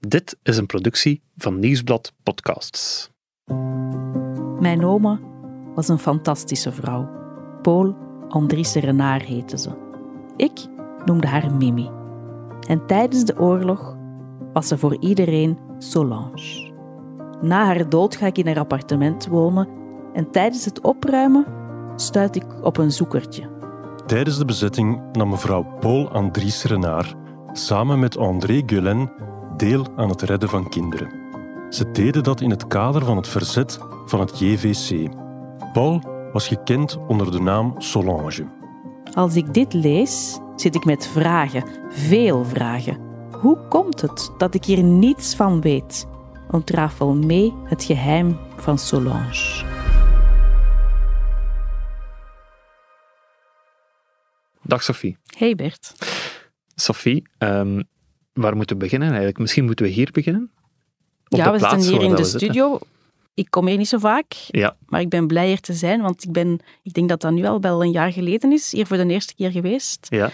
Dit 0.00 0.36
is 0.42 0.56
een 0.56 0.66
productie 0.66 1.22
van 1.36 1.58
Nieuwsblad 1.58 2.12
Podcasts. 2.22 3.10
Mijn 4.60 4.84
oma 4.84 5.20
was 5.74 5.88
een 5.88 5.98
fantastische 5.98 6.72
vrouw. 6.72 7.08
Paul 7.62 7.96
Andriesse 8.28 8.80
Renard 8.80 9.22
heette 9.22 9.58
ze. 9.58 9.70
Ik 10.36 10.66
noemde 11.04 11.26
haar 11.26 11.54
Mimi. 11.54 11.90
En 12.68 12.86
tijdens 12.86 13.24
de 13.24 13.38
oorlog 13.38 13.96
was 14.52 14.68
ze 14.68 14.78
voor 14.78 14.96
iedereen 15.00 15.58
Solange. 15.78 16.72
Na 17.40 17.64
haar 17.64 17.88
dood 17.88 18.16
ga 18.16 18.26
ik 18.26 18.38
in 18.38 18.46
haar 18.46 18.58
appartement 18.58 19.26
wonen 19.26 19.68
en 20.12 20.30
tijdens 20.30 20.64
het 20.64 20.80
opruimen 20.80 21.46
stuit 21.96 22.36
ik 22.36 22.64
op 22.64 22.76
een 22.76 22.92
zoekertje. 22.92 23.50
Tijdens 24.06 24.38
de 24.38 24.44
bezetting 24.44 25.12
nam 25.12 25.28
mevrouw 25.28 25.62
Paul 25.80 26.08
Andries 26.10 26.62
Renard 26.64 27.14
samen 27.52 27.98
met 27.98 28.16
André 28.16 28.62
Guelen 28.66 29.12
deel 29.58 29.86
aan 29.96 30.08
het 30.08 30.22
redden 30.22 30.48
van 30.48 30.68
kinderen. 30.68 31.10
Ze 31.70 31.90
deden 31.90 32.22
dat 32.22 32.40
in 32.40 32.50
het 32.50 32.66
kader 32.66 33.04
van 33.04 33.16
het 33.16 33.28
verzet 33.28 33.78
van 34.06 34.20
het 34.20 34.38
JVC. 34.38 35.10
Paul 35.72 36.02
was 36.32 36.48
gekend 36.48 36.98
onder 37.06 37.32
de 37.32 37.40
naam 37.40 37.74
Solange. 37.80 38.46
Als 39.14 39.36
ik 39.36 39.54
dit 39.54 39.72
lees, 39.72 40.38
zit 40.56 40.74
ik 40.74 40.84
met 40.84 41.06
vragen, 41.06 41.64
veel 41.88 42.44
vragen. 42.44 42.98
Hoe 43.40 43.58
komt 43.68 44.00
het 44.00 44.30
dat 44.38 44.54
ik 44.54 44.64
hier 44.64 44.82
niets 44.82 45.34
van 45.34 45.60
weet? 45.60 46.06
Ontrafel 46.50 47.14
mee 47.14 47.52
het 47.64 47.84
geheim 47.84 48.38
van 48.56 48.78
Solange. 48.78 49.64
Dag 54.62 54.82
Sophie. 54.82 55.16
Hey 55.36 55.54
Bert. 55.54 55.92
Sophie, 56.74 57.28
ehm, 57.38 57.82
waar 58.40 58.56
moeten 58.56 58.76
we 58.76 58.82
beginnen 58.82 59.08
eigenlijk? 59.08 59.38
Misschien 59.38 59.64
moeten 59.64 59.84
we 59.84 59.90
hier 59.90 60.08
beginnen? 60.12 60.50
Op 61.28 61.38
ja, 61.38 61.52
we 61.52 61.58
zitten 61.58 61.80
hier 61.80 62.02
in 62.02 62.10
de 62.14 62.24
zitten. 62.24 62.40
studio. 62.40 62.78
Ik 63.34 63.46
kom 63.50 63.66
hier 63.66 63.76
niet 63.76 63.88
zo 63.88 63.98
vaak, 63.98 64.32
Ja, 64.32 64.76
maar 64.86 65.00
ik 65.00 65.08
ben 65.08 65.26
blij 65.26 65.46
hier 65.46 65.60
te 65.60 65.72
zijn, 65.72 66.00
want 66.02 66.24
ik 66.24 66.32
ben, 66.32 66.60
ik 66.82 66.92
denk 66.92 67.08
dat 67.08 67.20
dat 67.20 67.32
nu 67.32 67.44
al 67.46 67.60
wel 67.60 67.82
een 67.82 67.90
jaar 67.90 68.12
geleden 68.12 68.52
is, 68.52 68.72
hier 68.72 68.86
voor 68.86 68.96
de 68.96 69.06
eerste 69.06 69.34
keer 69.34 69.50
geweest. 69.50 70.06
ja. 70.08 70.30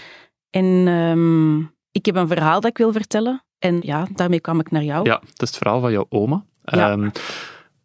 En 0.50 0.84
ehm, 0.86 1.58
ik 1.92 2.06
heb 2.06 2.14
een 2.16 2.28
verhaal 2.28 2.60
dat 2.60 2.70
ik 2.70 2.78
wil 2.78 2.92
vertellen. 2.92 3.44
En 3.58 3.78
ja, 3.82 4.06
daarmee 4.14 4.40
kwam 4.40 4.60
ik 4.60 4.70
naar 4.70 4.82
jou. 4.82 5.04
ja, 5.06 5.20
het 5.30 5.42
is 5.42 5.48
het 5.48 5.56
verhaal 5.56 5.80
van 5.80 5.92
jouw 5.92 6.06
oma. 6.08 6.44
Ja. 6.64 6.90
Ehm, 6.90 7.08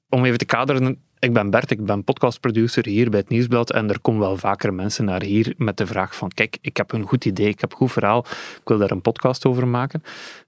om 0.10 0.26
even 0.26 0.38
te 0.38 0.46
kaderen, 0.46 1.04
ik 1.20 1.34
ben 1.34 1.50
Bert, 1.50 1.72
ik 1.72 1.86
ben 1.86 2.04
podcastproducer 2.04 2.86
hier 2.86 3.10
bij 3.10 3.20
het 3.20 3.30
Nieuwsblad 3.30 3.72
en 3.72 3.90
er 3.90 4.00
komen 4.00 4.22
wel 4.22 4.38
vaker 4.38 4.74
mensen 4.74 5.06
naar 5.06 5.24
hier 5.24 5.54
met 5.58 5.78
de 5.78 5.88
vraag 5.88 6.16
van 6.16 6.30
kijk, 6.30 6.58
ik 6.62 6.78
heb 6.78 6.92
een 6.92 7.08
goed 7.08 7.26
idee, 7.26 7.48
ik 7.48 7.62
heb 7.62 7.72
een 7.72 7.78
goed 7.78 7.92
verhaal, 7.92 8.26
ik 8.62 8.62
wil 8.68 8.78
daar 8.78 8.92
een 8.92 9.02
podcast 9.02 9.46
over 9.46 9.68
maken. 9.68 10.04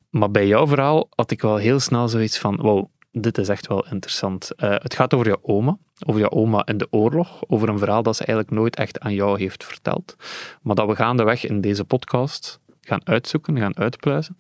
Maar 0.10 0.32
bij 0.32 0.48
jouw 0.48 0.68
verhaal 0.68 1.08
had 1.10 1.32
ik 1.32 1.42
wel 1.42 1.56
heel 1.56 1.80
snel 1.80 2.08
zoiets 2.08 2.38
van, 2.38 2.56
wow, 2.56 2.86
dit 3.12 3.38
is 3.38 3.50
echt 3.50 3.68
wel 3.68 3.88
interessant. 3.90 4.56
Eh, 4.56 4.70
het 4.70 4.94
gaat 4.94 5.14
over 5.14 5.28
jouw 5.28 5.40
oma, 5.42 5.78
over 6.06 6.22
jouw 6.22 6.30
oma 6.30 6.66
in 6.66 6.78
de 6.78 6.88
oorlog, 6.90 7.44
over 7.48 7.70
een 7.70 7.80
verhaal 7.80 8.04
dat 8.04 8.16
ze 8.16 8.26
eigenlijk 8.26 8.58
nooit 8.58 8.76
echt 8.76 9.00
aan 9.00 9.14
jou 9.14 9.40
heeft 9.40 9.64
verteld, 9.64 10.16
maar 10.62 10.76
dat 10.76 10.88
we 10.88 10.96
gaandeweg 10.96 11.46
in 11.46 11.62
deze 11.62 11.84
podcast 11.84 12.60
gaan 12.82 13.02
uitzoeken, 13.04 13.58
gaan 13.58 13.78
uitpluizen. 13.78 14.36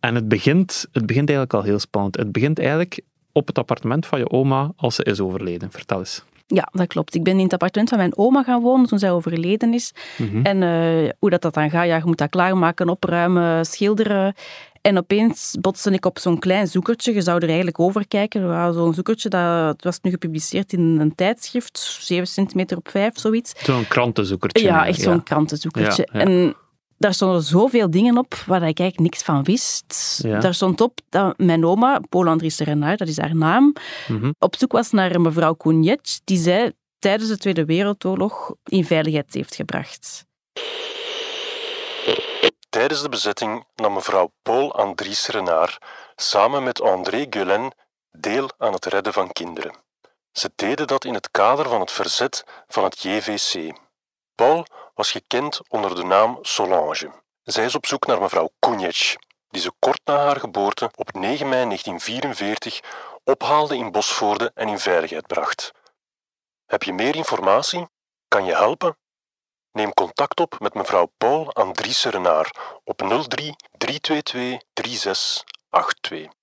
En 0.00 0.14
het 0.14 0.28
begint, 0.28 0.86
het 0.92 1.06
begint 1.06 1.28
eigenlijk 1.28 1.58
al 1.58 1.62
heel 1.62 1.78
spannend. 1.78 2.16
Het 2.16 2.32
begint 2.32 2.58
eigenlijk 2.58 3.00
op 3.32 3.46
het 3.46 3.58
appartement 3.58 4.06
van 4.06 4.18
je 4.18 4.30
oma 4.30 4.72
als 4.76 4.94
ze 4.94 5.04
is 5.04 5.20
overleden. 5.20 5.70
Vertel 5.70 5.98
eens. 5.98 6.24
Ja, 6.46 6.68
dat 6.72 6.86
klopt. 6.86 7.14
Ik 7.14 7.22
ben 7.22 7.36
in 7.36 7.42
het 7.42 7.52
appartement 7.52 7.88
van 7.88 7.98
mijn 7.98 8.16
oma 8.16 8.42
gaan 8.42 8.60
wonen 8.60 8.86
toen 8.86 8.98
zij 8.98 9.10
overleden 9.10 9.74
is. 9.74 9.92
Mhm. 10.18 10.42
En 10.42 10.62
eh, 10.62 11.10
hoe 11.18 11.30
dat, 11.30 11.42
dat 11.42 11.54
dan 11.54 11.70
gaat, 11.70 11.86
ja, 11.86 11.96
je 11.96 12.02
moet 12.04 12.18
dat 12.18 12.30
klaarmaken, 12.30 12.88
opruimen, 12.88 13.66
schilderen. 13.66 14.34
En 14.80 14.98
opeens 14.98 15.56
botste 15.60 15.90
ik 15.90 16.06
op 16.06 16.18
zo'n 16.18 16.38
klein 16.38 16.66
zoekertje. 16.66 17.14
Je 17.14 17.22
zou 17.22 17.38
er 17.38 17.46
eigenlijk 17.46 17.80
over 17.80 18.08
kijken. 18.08 18.74
Zo'n 18.74 18.94
zoekertje, 18.94 19.28
dat 19.28 19.82
was 19.82 20.00
nu 20.00 20.10
gepubliceerd 20.10 20.72
in 20.72 20.80
een 20.80 21.14
tijdschrift, 21.14 21.78
7 22.00 22.26
centimeter 22.26 22.76
op 22.76 22.88
5, 22.88 23.18
zoiets. 23.18 23.52
Zo'n 23.56 23.88
krantenzoekertje. 23.88 24.64
Ja, 24.64 24.86
echt 24.86 25.00
zo'n 25.00 25.22
krantenzoekertje. 25.22 26.08
Ja, 26.12 26.18
ja. 26.18 26.26
En 26.26 26.54
daar 27.02 27.14
stonden 27.14 27.42
zoveel 27.42 27.90
dingen 27.90 28.18
op 28.18 28.34
waar 28.34 28.56
ik 28.56 28.78
eigenlijk 28.78 28.98
niks 29.00 29.22
van 29.22 29.42
wist. 29.42 30.18
Ja. 30.22 30.38
Daar 30.38 30.54
stond 30.54 30.80
op 30.80 30.98
dat 31.08 31.38
mijn 31.38 31.64
oma, 31.66 32.00
Paul 32.08 32.26
Andriesse 32.28 32.64
Renard, 32.64 32.98
dat 32.98 33.08
is 33.08 33.18
haar 33.18 33.36
naam, 33.36 33.72
Mhm. 34.08 34.30
op 34.38 34.56
zoek 34.56 34.72
was 34.72 34.90
naar 34.90 35.14
een 35.14 35.22
mevrouw 35.22 35.54
Koenjet, 35.54 36.20
die 36.24 36.38
zij 36.38 36.72
tijdens 36.98 37.28
de 37.28 37.38
Tweede 37.38 37.64
Wereldoorlog 37.64 38.54
in 38.64 38.84
veiligheid 38.84 39.34
heeft 39.34 39.54
gebracht. 39.54 40.24
Tijdens 42.68 43.02
de 43.02 43.08
bezetting 43.08 43.64
nam 43.76 43.92
mevrouw 43.92 44.32
Paul 44.42 44.74
Andries 44.74 45.26
Renard 45.26 45.78
samen 46.16 46.62
met 46.62 46.80
André 46.80 47.26
Guelen 47.30 47.72
deel 48.10 48.50
aan 48.58 48.72
het 48.72 48.86
redden 48.86 49.12
van 49.12 49.32
kinderen. 49.32 49.74
Ze 50.32 50.50
deden 50.56 50.86
dat 50.86 51.04
in 51.04 51.14
het 51.14 51.30
kader 51.30 51.68
van 51.68 51.80
het 51.80 51.90
verzet 51.92 52.44
van 52.68 52.84
het 52.84 53.02
JVC. 53.02 53.72
Paul 54.34 54.66
was 54.94 55.10
gekend 55.10 55.60
onder 55.68 55.94
de 55.94 56.04
naam 56.04 56.38
Solange. 56.42 57.10
Zij 57.42 57.64
is 57.64 57.74
op 57.74 57.86
zoek 57.86 58.06
naar 58.06 58.20
mevrouw 58.20 58.50
Koenjec, 58.58 59.16
die 59.48 59.60
ze 59.60 59.72
kort 59.78 60.00
na 60.04 60.16
haar 60.16 60.40
geboorte 60.40 60.90
op 60.94 61.12
9 61.12 61.48
mei 61.48 61.64
1944 61.64 62.80
ophaalde 63.24 63.76
in 63.76 63.92
Bosvoorde 63.92 64.50
en 64.54 64.68
in 64.68 64.78
veiligheid 64.78 65.26
bracht. 65.26 65.72
Heb 66.66 66.82
je 66.82 66.92
meer 66.92 67.16
informatie? 67.16 67.86
Kan 68.28 68.44
je 68.44 68.54
helpen? 68.54 68.96
Neem 69.72 69.94
contact 69.94 70.40
op 70.40 70.60
met 70.60 70.74
mevrouw 70.74 71.12
Paul 71.16 71.52
Andriesse 71.52 72.10
Renard 72.10 72.58
op 72.84 72.96
03 73.28 73.56
322 73.78 74.60
3682. 74.72 76.40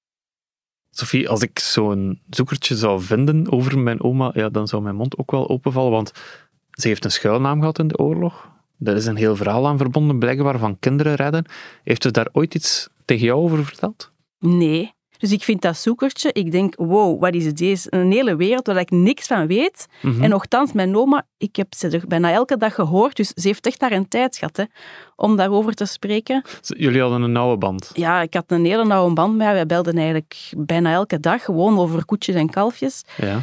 Sophie, 0.92 1.30
als 1.30 1.42
ik 1.42 1.60
zo'n 1.60 2.22
zoekertje 2.30 2.76
zou 2.76 3.02
vinden 3.02 3.52
over 3.52 3.78
mijn 3.78 4.04
oma, 4.04 4.32
ja, 4.34 4.50
dan 4.50 4.68
zou 4.68 4.82
mijn 4.82 4.96
mond 4.96 5.18
ook 5.18 5.32
wel 5.32 5.50
openvallen, 5.50 5.92
want 5.92 6.12
ze 6.82 6.88
heeft 6.88 7.06
een 7.06 7.12
schuilnaam 7.12 7.60
gehad 7.60 7.80
in 7.80 7.88
de 7.88 7.98
oorlog. 7.98 8.50
Er 8.84 8.96
is 8.96 9.06
een 9.06 9.16
heel 9.16 9.36
verhaal 9.36 9.68
aan 9.68 9.78
verbonden, 9.78 10.20
blijkbaar, 10.20 10.60
van 10.60 10.80
kinderen 10.80 11.16
redden. 11.16 11.46
Heeft 11.84 12.04
ze 12.04 12.12
daar 12.12 12.30
ooit 12.32 12.56
iets 12.56 12.90
tegen 13.06 13.26
jou 13.26 13.42
over 13.42 13.66
verteld? 13.66 14.12
Nee. 14.40 14.94
Dus 15.18 15.32
ik 15.32 15.44
vind 15.44 15.62
dat 15.62 15.78
zoekertje, 15.78 16.30
ik 16.34 16.52
denk, 16.52 16.76
wow, 16.76 17.22
wat 17.22 17.34
is 17.34 17.46
het 17.46 17.58
deze? 17.58 17.88
Een 17.90 18.12
hele 18.12 18.36
wereld 18.36 18.68
waar 18.68 18.80
ik 18.80 18.92
niks 18.92 19.28
van 19.28 19.48
weet. 19.48 19.88
Mhm. 20.02 20.24
En 20.24 20.30
nogthans, 20.30 20.72
mijn 20.72 20.96
oma, 20.96 21.26
ik 21.38 21.56
heb 21.56 21.74
ze 21.74 21.90
er 21.90 22.04
bijna 22.08 22.32
elke 22.32 22.58
dag 22.58 22.74
gehoord, 22.74 23.16
dus 23.16 23.28
ze 23.28 23.48
heeft 23.48 23.66
echt 23.66 23.80
daar 23.80 23.92
een 23.92 24.08
tijd 24.08 24.38
gehad 24.38 24.58
hè, 24.58 24.64
om 25.16 25.36
daarover 25.36 25.74
te 25.74 25.86
spreken. 25.86 26.46
Jullie 26.62 27.02
hadden 27.02 27.22
een 27.22 27.32
nauwe 27.32 27.58
band. 27.58 27.92
Ja, 27.94 28.22
ik 28.22 28.34
had 28.34 28.44
een 28.48 28.66
hele 28.66 28.86
nauwe 28.86 29.14
band 29.14 29.38
met 29.38 29.46
haar. 29.46 29.56
Wij 29.56 29.66
belden 29.66 29.98
eigenlijk 29.98 30.52
bijna 30.58 30.92
elke 30.92 31.20
dag, 31.20 31.44
gewoon 31.44 31.80
over 31.80 32.06
koetjes 32.06 32.36
en 32.36 32.50
kalfjes. 32.50 33.04
Ja. 33.18 33.42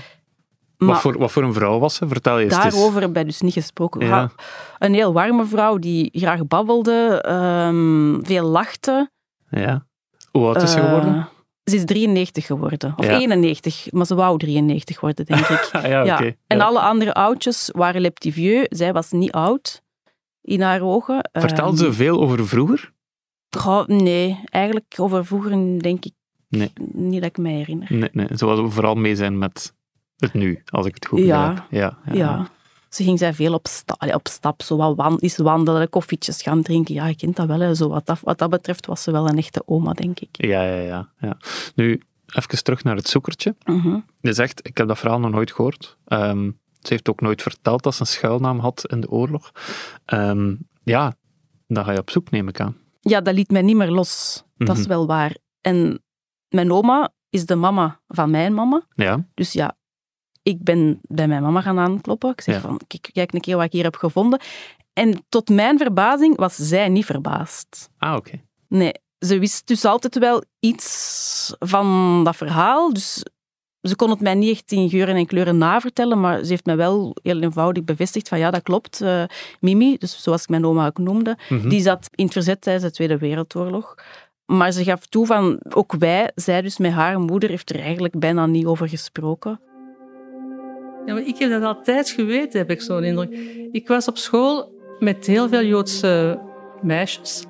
Maar 0.79 0.89
Wat, 0.89 1.01
voor, 1.01 1.19
wat 1.19 1.33
voor 1.33 1.43
een 1.43 1.53
vrouw 1.53 1.79
was 1.79 1.95
ze? 1.95 2.09
Vertel 2.09 2.41
eens. 2.41 2.53
daarover 2.53 2.93
hebben 2.93 3.13
wij 3.13 3.25
dus 3.25 3.41
niet 3.41 3.53
gesproken. 3.53 4.07
Ja. 4.07 4.31
Een 4.79 4.95
heel 4.95 5.13
warme 5.13 5.45
vrouw 5.45 5.79
die 5.79 6.11
graag 6.13 6.47
babbelde, 6.47 7.21
ehm, 7.23 8.23
veel 8.25 8.45
lachte. 8.49 9.11
Ja. 9.51 9.87
Hoe 10.31 10.47
oud 10.47 10.63
is 10.63 10.73
ze 10.73 10.79
Eh, 10.79 10.85
geworden? 10.85 11.29
Ze 11.65 11.77
is 11.77 11.85
93 11.85 12.47
geworden. 12.47 12.95
Of 12.97 13.05
Ja. 13.07 13.19
91, 13.19 13.87
maar 13.93 14.07
ze 14.07 14.15
wou 14.15 14.39
93 14.39 15.01
worden, 15.01 15.25
denk 15.27 15.47
ik. 15.49 15.69
Ah, 15.73 15.83
ja, 15.83 16.03
ja. 16.05 16.15
oké. 16.15 16.35
En 16.47 16.61
alle 16.61 16.81
andere 16.81 17.15
oudjes 17.15 17.71
waren 17.75 18.01
le 18.01 18.11
petit 18.11 18.33
vieux. 18.35 18.67
Zij 18.79 18.93
was 18.93 19.11
niet 19.11 19.33
oud 19.33 19.83
in 20.43 20.61
haar 20.61 20.81
ogen. 20.83 21.29
Vertelde 21.33 21.77
ze 21.77 21.85
Ehm, 21.85 21.93
veel 21.95 22.21
over 22.21 22.47
vroeger? 22.47 22.93
nee, 23.87 24.41
eigenlijk 24.45 24.95
over 24.97 25.27
vroeger 25.27 25.83
denk 25.83 26.05
ik 26.05 26.13
Nee. 26.49 26.73
niet 26.93 27.21
dat 27.21 27.31
ik 27.31 27.39
mij 27.39 27.53
herinner. 27.53 27.87
Nee, 27.93 28.09
nee. 28.13 28.27
Ze 28.37 28.47
wilde 28.47 28.71
vooral 28.71 28.95
mee 28.95 29.17
zijn 29.17 29.39
met 29.39 29.75
het 30.17 30.33
nu, 30.35 30.63
als 30.71 30.87
ik 30.87 30.95
het 30.95 31.07
goed 31.07 31.19
Ja. 31.19 31.49
begrijp. 31.49 31.71
Ja. 31.71 31.99
Ja. 32.07 32.13
Ja. 32.15 32.49
Ze 32.89 33.03
ging 33.05 33.19
zij 33.19 33.35
veel 33.35 33.55
op, 33.55 33.67
sta, 33.67 33.97
op 34.15 34.29
stap, 34.29 34.63
zo 34.63 34.77
wat 34.77 34.97
wan, 34.97 35.19
eens 35.19 35.37
wandelen, 35.37 35.89
koffietjes 35.89 36.43
gaan 36.43 36.63
drinken. 36.63 36.95
Ja, 36.95 37.07
je 37.07 37.17
kent 37.17 37.37
dat 37.37 37.47
wel. 37.47 37.61
Hè. 37.61 37.75
Zo 37.75 37.89
wat, 37.89 38.07
dat, 38.07 38.21
wat 38.21 38.39
dat 38.39 38.51
betreft 38.51 38.87
was 38.87 39.03
ze 39.03 39.11
wel 39.11 39.29
een 39.29 39.39
echte 39.39 39.63
oma, 39.67 39.93
denk 39.93 40.21
ik. 40.21 40.29
Ja, 40.45 40.63
ja, 40.63 40.81
ja, 40.81 41.09
ja. 41.19 41.37
Nu, 41.75 42.03
even 42.35 42.65
terug 42.65 42.85
naar 42.85 42.97
het 42.97 43.09
zoekertje. 43.09 43.57
Mhm. 43.65 43.99
Je 44.21 44.33
zegt, 44.33 44.67
ik 44.67 44.77
heb 44.79 44.89
dat 44.89 44.99
verhaal 44.99 45.21
nog 45.21 45.31
nooit 45.31 45.53
gehoord. 45.53 45.97
Ehm, 46.05 46.51
ze 46.81 46.93
heeft 46.93 47.09
ook 47.09 47.21
nooit 47.21 47.43
verteld 47.43 47.83
dat 47.83 47.95
ze 47.95 48.01
een 48.01 48.07
schuilnaam 48.07 48.59
had 48.59 48.85
in 48.87 49.01
de 49.01 49.11
oorlog. 49.11 49.53
Ehm, 50.05 50.55
ja, 50.85 51.15
dan 51.67 51.85
ga 51.85 51.93
je 51.93 51.99
op 52.01 52.11
zoek, 52.11 52.31
neem 52.31 52.49
ik 52.49 52.61
aan. 52.61 52.77
Ja, 53.01 53.21
dat 53.21 53.35
liet 53.35 53.51
mij 53.51 53.63
niet 53.63 53.77
meer 53.77 53.91
los. 53.91 54.45
Dat 54.57 54.77
is 54.77 54.83
Mhm. 54.83 54.89
wel 54.93 55.07
waar. 55.07 55.37
En 55.61 56.03
mijn 56.49 56.73
oma 56.73 57.13
is 57.31 57.47
de 57.47 57.55
mama 57.55 58.01
van 58.09 58.31
mijn 58.31 58.55
mama. 58.55 58.83
Ja, 58.95 59.27
Dus 59.35 59.53
ja, 59.53 59.77
ik 60.47 60.63
ben 60.63 60.99
bij 61.03 61.29
mijn 61.29 61.43
mama 61.43 61.61
gaan 61.61 61.79
aankloppen. 61.79 62.31
Ik 62.31 62.41
zeg 62.41 62.55
Ja. 62.55 62.61
van, 62.61 62.81
kijk, 62.87 63.09
kijk 63.13 63.33
een 63.35 63.41
keer 63.41 63.57
wat 63.57 63.65
ik 63.65 63.73
hier 63.73 63.85
heb 63.85 63.97
gevonden. 63.97 64.41
En 64.93 65.25
tot 65.29 65.49
mijn 65.49 65.79
verbazing 65.79 66.37
was 66.37 66.55
zij 66.57 66.89
niet 66.89 67.05
verbaasd. 67.05 67.89
ah, 67.99 68.17
oké. 68.17 68.41
Nee, 68.69 68.93
ze 69.19 69.39
wist 69.39 69.67
dus 69.67 69.85
altijd 69.85 70.19
wel 70.19 70.43
iets 70.61 71.55
van 71.59 72.21
dat 72.25 72.37
verhaal. 72.37 72.93
Dus 72.93 73.23
ze 73.81 73.97
kon 73.97 74.11
het 74.11 74.21
mij 74.21 74.35
niet 74.35 74.51
echt 74.51 74.73
in 74.73 74.89
geuren 74.89 75.15
en 75.17 75.27
kleuren 75.27 75.59
navertellen, 75.59 76.21
maar 76.21 76.43
ze 76.45 76.49
heeft 76.51 76.67
mij 76.67 76.77
wel 76.77 77.17
heel 77.23 77.41
eenvoudig 77.41 77.85
bevestigd 77.85 78.29
van 78.29 78.39
ja, 78.39 78.51
dat 78.51 78.63
klopt. 78.63 79.01
Eh, 79.01 79.23
Mimi, 79.61 79.97
dus 79.99 80.23
zoals 80.23 80.43
ik 80.43 80.49
mijn 80.49 80.65
oma 80.67 80.87
ook 80.87 80.99
noemde, 80.99 81.37
Mhm. 81.49 81.69
die 81.69 81.81
zat 81.81 82.09
in 82.15 82.25
het 82.25 82.33
verzet 82.33 82.61
tijdens 82.61 82.85
de 82.85 82.91
Tweede 82.91 83.19
Wereldoorlog. 83.19 83.95
Maar 84.47 84.73
ze 84.73 84.85
gaf 84.85 85.07
toe 85.07 85.27
van, 85.27 85.61
ook 85.69 85.93
wij, 85.99 86.31
zij 86.35 86.63
dus 86.63 86.79
met 86.79 86.93
haar 86.93 87.21
moeder, 87.21 87.49
heeft 87.51 87.71
er 87.71 87.81
eigenlijk 87.81 88.19
bijna 88.19 88.47
niet 88.47 88.67
over 88.67 88.89
gesproken. 88.89 89.61
Ja, 91.07 91.13
maar 91.15 91.27
ik 91.27 91.39
heb 91.39 91.51
dat 91.51 91.63
altijd 91.63 92.09
geweten, 92.09 92.59
heb 92.59 92.71
ik 92.71 92.83
zo'n 92.83 93.05
indruk. 93.05 93.39
Ik 93.73 93.89
was 93.89 94.09
op 94.09 94.17
school 94.17 94.73
met 94.99 95.27
heel 95.27 95.49
veel 95.49 95.63
Joodse 95.63 96.39
meisjes. 96.83 97.45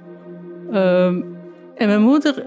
Ehm, 0.70 1.22
en 1.74 1.88
mijn 1.88 2.02
moeder 2.02 2.46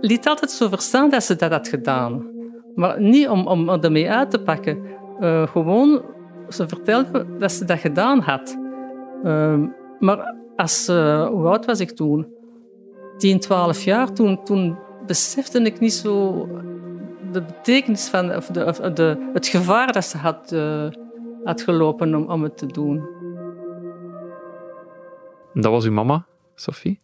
liet 0.00 0.26
altijd 0.26 0.50
zo 0.50 0.68
verstaan 0.68 1.10
dat 1.10 1.24
ze 1.24 1.36
dat 1.36 1.50
had 1.50 1.68
gedaan. 1.68 2.26
Maar 2.74 3.00
niet 3.00 3.28
om, 3.28 3.46
om 3.46 3.68
ermee 3.68 4.10
uit 4.10 4.30
te 4.30 4.42
pakken. 4.42 4.78
Uh, 5.20 5.46
gewoon, 5.46 6.02
ze 6.48 6.68
vertelde 6.68 7.26
dat 7.38 7.52
ze 7.52 7.64
dat 7.64 7.78
gedaan 7.78 8.20
had. 8.20 8.58
Ehm, 9.24 9.66
maar 9.98 10.34
als, 10.56 10.88
uh, 10.88 11.26
hoe 11.26 11.46
oud 11.46 11.66
was 11.66 11.80
ik 11.80 11.90
toen? 11.90 12.26
10, 13.16 13.40
12 13.40 13.82
jaar. 13.84 14.12
Toen, 14.12 14.44
toen 14.44 14.78
besefte 15.06 15.62
ik 15.62 15.80
niet 15.80 15.92
zo 15.92 16.46
de 17.34 17.42
betekenis 17.42 18.08
van, 18.08 18.34
of 18.36 18.46
de, 18.46 18.64
of 18.64 18.76
de, 18.78 19.30
het 19.32 19.46
gevaar 19.46 19.92
dat 19.92 20.04
ze 20.04 20.16
had, 20.16 20.52
uh, 20.52 20.86
had 21.44 21.62
gelopen 21.62 22.14
om, 22.14 22.30
om 22.30 22.42
het 22.42 22.58
te 22.58 22.66
doen. 22.66 23.08
Dat 25.52 25.72
was 25.72 25.84
uw 25.84 25.92
mama, 25.92 26.26
Sophie? 26.54 26.98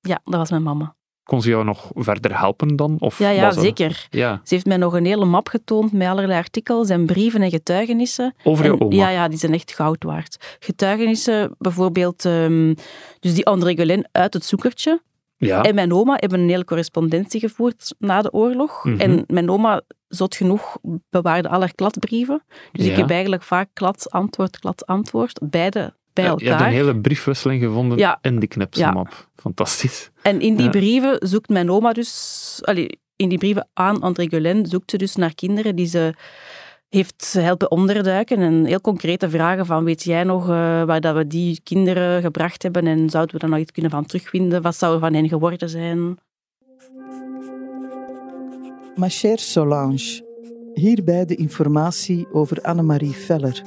Ja, 0.00 0.20
dat 0.24 0.34
was 0.34 0.50
mijn 0.50 0.62
mama. 0.62 0.94
Kon 1.24 1.42
ze 1.42 1.48
jou 1.48 1.64
nog 1.64 1.90
verder 1.94 2.38
helpen 2.38 2.76
dan? 2.76 2.96
Of 2.98 3.18
ja, 3.18 3.28
ja 3.28 3.50
zeker. 3.50 4.06
Ja. 4.10 4.40
Ze 4.44 4.54
heeft 4.54 4.66
mij 4.66 4.76
nog 4.76 4.92
een 4.92 5.04
hele 5.04 5.24
map 5.24 5.48
getoond 5.48 5.92
met 5.92 6.08
allerlei 6.08 6.38
artikels 6.38 6.88
en 6.88 7.06
brieven 7.06 7.42
en 7.42 7.50
getuigenissen. 7.50 8.34
Over 8.44 8.64
jouw 8.64 8.74
En- 8.74 8.80
oma? 8.80 8.94
Ja, 8.94 9.08
ja, 9.08 9.28
die 9.28 9.38
zijn 9.38 9.52
echt 9.54 9.72
goud 9.74 10.04
waard. 10.04 10.56
Getuigenissen, 10.58 11.54
bijvoorbeeld, 11.58 12.24
ehm, 12.24 12.74
dus 13.20 13.34
die 13.34 13.46
André 13.46 13.74
Guelin 13.74 14.06
uit 14.12 14.34
het 14.34 14.44
zoekertje. 14.44 15.00
Ja. 15.46 15.62
En 15.62 15.74
mijn 15.74 15.92
oma 15.92 16.16
hebben 16.16 16.40
een 16.40 16.48
hele 16.48 16.64
correspondentie 16.64 17.40
gevoerd 17.40 17.94
na 17.98 18.22
de 18.22 18.32
oorlog. 18.32 18.84
Mhm. 18.84 19.00
En 19.00 19.24
mijn 19.26 19.50
oma, 19.50 19.80
zot 20.08 20.34
genoeg, 20.34 20.76
bewaarde 21.10 21.48
alle 21.48 21.72
kladbrieven. 21.74 22.42
Dus 22.72 22.84
Ja. 22.84 22.90
ik 22.90 22.96
heb 22.96 23.10
eigenlijk 23.10 23.42
vaak 23.42 23.68
klad, 23.72 24.10
antwoord, 24.10 24.58
klad, 24.58 24.86
antwoord, 24.86 25.38
beide 25.50 25.94
bij 26.12 26.24
elkaar. 26.24 26.44
Je 26.44 26.50
hebt 26.50 26.62
een 26.62 26.72
hele 26.72 26.96
briefwisseling 26.96 27.62
gevonden 27.62 27.98
Ja. 27.98 28.18
in 28.20 28.38
die 28.38 28.48
knipselmap. 28.48 29.28
Fantastisch. 29.36 30.10
En 30.22 30.40
in 30.40 30.56
die 30.56 30.70
brieven 30.70 31.16
zoekt 31.28 31.48
mijn 31.48 31.70
oma 31.70 31.92
dus... 31.92 32.58
Allee, 32.62 33.00
in 33.16 33.28
die 33.28 33.38
brieven 33.38 33.68
aan 33.72 34.00
André 34.00 34.28
Guelin 34.28 34.66
zoekt 34.66 34.90
ze 34.90 34.96
dus 34.96 35.16
naar 35.16 35.34
kinderen 35.34 35.76
die 35.76 35.86
ze 35.86 36.14
heeft 36.92 37.32
helpen 37.38 37.70
onderduiken. 37.70 38.38
En 38.38 38.64
heel 38.64 38.80
concrete 38.80 39.30
vragen 39.30 39.66
van, 39.66 39.84
weet 39.84 40.02
jij 40.02 40.24
nog 40.24 40.42
eh, 40.42 40.84
waar 40.84 41.00
dat 41.00 41.16
we 41.16 41.26
die 41.26 41.60
kinderen 41.62 42.22
gebracht 42.22 42.62
hebben 42.62 42.86
en 42.86 43.10
zouden 43.10 43.34
we 43.34 43.40
daar 43.40 43.50
nog 43.50 43.58
iets 43.58 43.72
kunnen 43.72 43.90
van 43.90 44.06
terugvinden? 44.06 44.62
Wat 44.62 44.76
zou 44.76 44.94
er 44.94 45.00
van 45.00 45.14
hen 45.14 45.28
geworden 45.28 45.68
zijn? 45.68 46.18
Ma 48.94 49.08
Solange, 49.08 50.22
hierbij 50.74 51.24
de 51.24 51.36
informatie 51.36 52.26
over 52.32 52.62
Annemarie 52.62 53.12
Feller, 53.12 53.62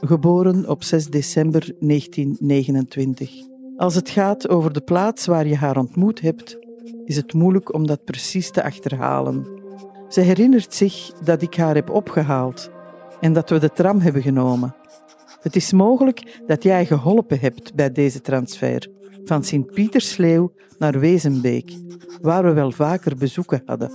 geboren 0.00 0.68
op 0.68 0.82
6 0.82 1.06
december 1.06 1.74
1929. 1.80 3.30
Als 3.76 3.94
het 3.94 4.10
gaat 4.10 4.48
over 4.48 4.72
de 4.72 4.80
plaats 4.80 5.26
waar 5.26 5.46
je 5.46 5.56
haar 5.56 5.76
ontmoet 5.76 6.20
hebt, 6.20 6.58
is 7.04 7.16
het 7.16 7.32
moeilijk 7.32 7.74
om 7.74 7.86
dat 7.86 8.04
precies 8.04 8.50
te 8.50 8.62
achterhalen. 8.62 9.59
Ze 10.10 10.20
herinnert 10.20 10.74
zich 10.74 11.12
dat 11.24 11.42
ik 11.42 11.56
haar 11.56 11.74
heb 11.74 11.90
opgehaald 11.90 12.70
en 13.20 13.32
dat 13.32 13.50
we 13.50 13.58
de 13.58 13.72
tram 13.72 14.00
hebben 14.00 14.22
genomen. 14.22 14.74
Het 15.40 15.56
is 15.56 15.72
mogelijk 15.72 16.40
dat 16.46 16.62
jij 16.62 16.86
geholpen 16.86 17.40
hebt 17.40 17.74
bij 17.74 17.92
deze 17.92 18.20
transfer 18.20 18.88
van 19.24 19.44
Sint-Pietersleeuw 19.44 20.52
naar 20.78 20.98
Wezenbeek, 20.98 21.72
waar 22.20 22.44
we 22.44 22.52
wel 22.52 22.70
vaker 22.70 23.16
bezoeken 23.16 23.62
hadden. 23.66 23.92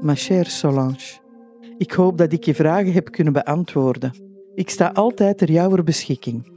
Ma 0.00 0.14
chère 0.14 0.48
Solange, 0.48 1.20
ik 1.78 1.92
hoop 1.92 2.18
dat 2.18 2.32
ik 2.32 2.44
je 2.44 2.54
vragen 2.54 2.92
heb 2.92 3.10
kunnen 3.10 3.32
beantwoorden. 3.32 4.12
Ik 4.54 4.70
sta 4.70 4.90
altijd 4.94 5.38
ter 5.38 5.50
jouwer 5.50 5.84
beschikking. 5.84 6.52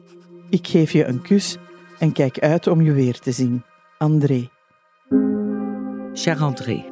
Ik 0.50 0.68
geef 0.68 0.92
je 0.92 1.06
een 1.06 1.22
kus 1.22 1.58
en 2.00 2.12
kijk 2.12 2.40
uit 2.40 2.68
om 2.68 2.82
je 2.82 2.92
weer 2.92 3.20
te 3.20 3.32
zien. 3.32 3.64
André. 3.98 4.50
Cher 6.14 6.38
André, 6.38 6.86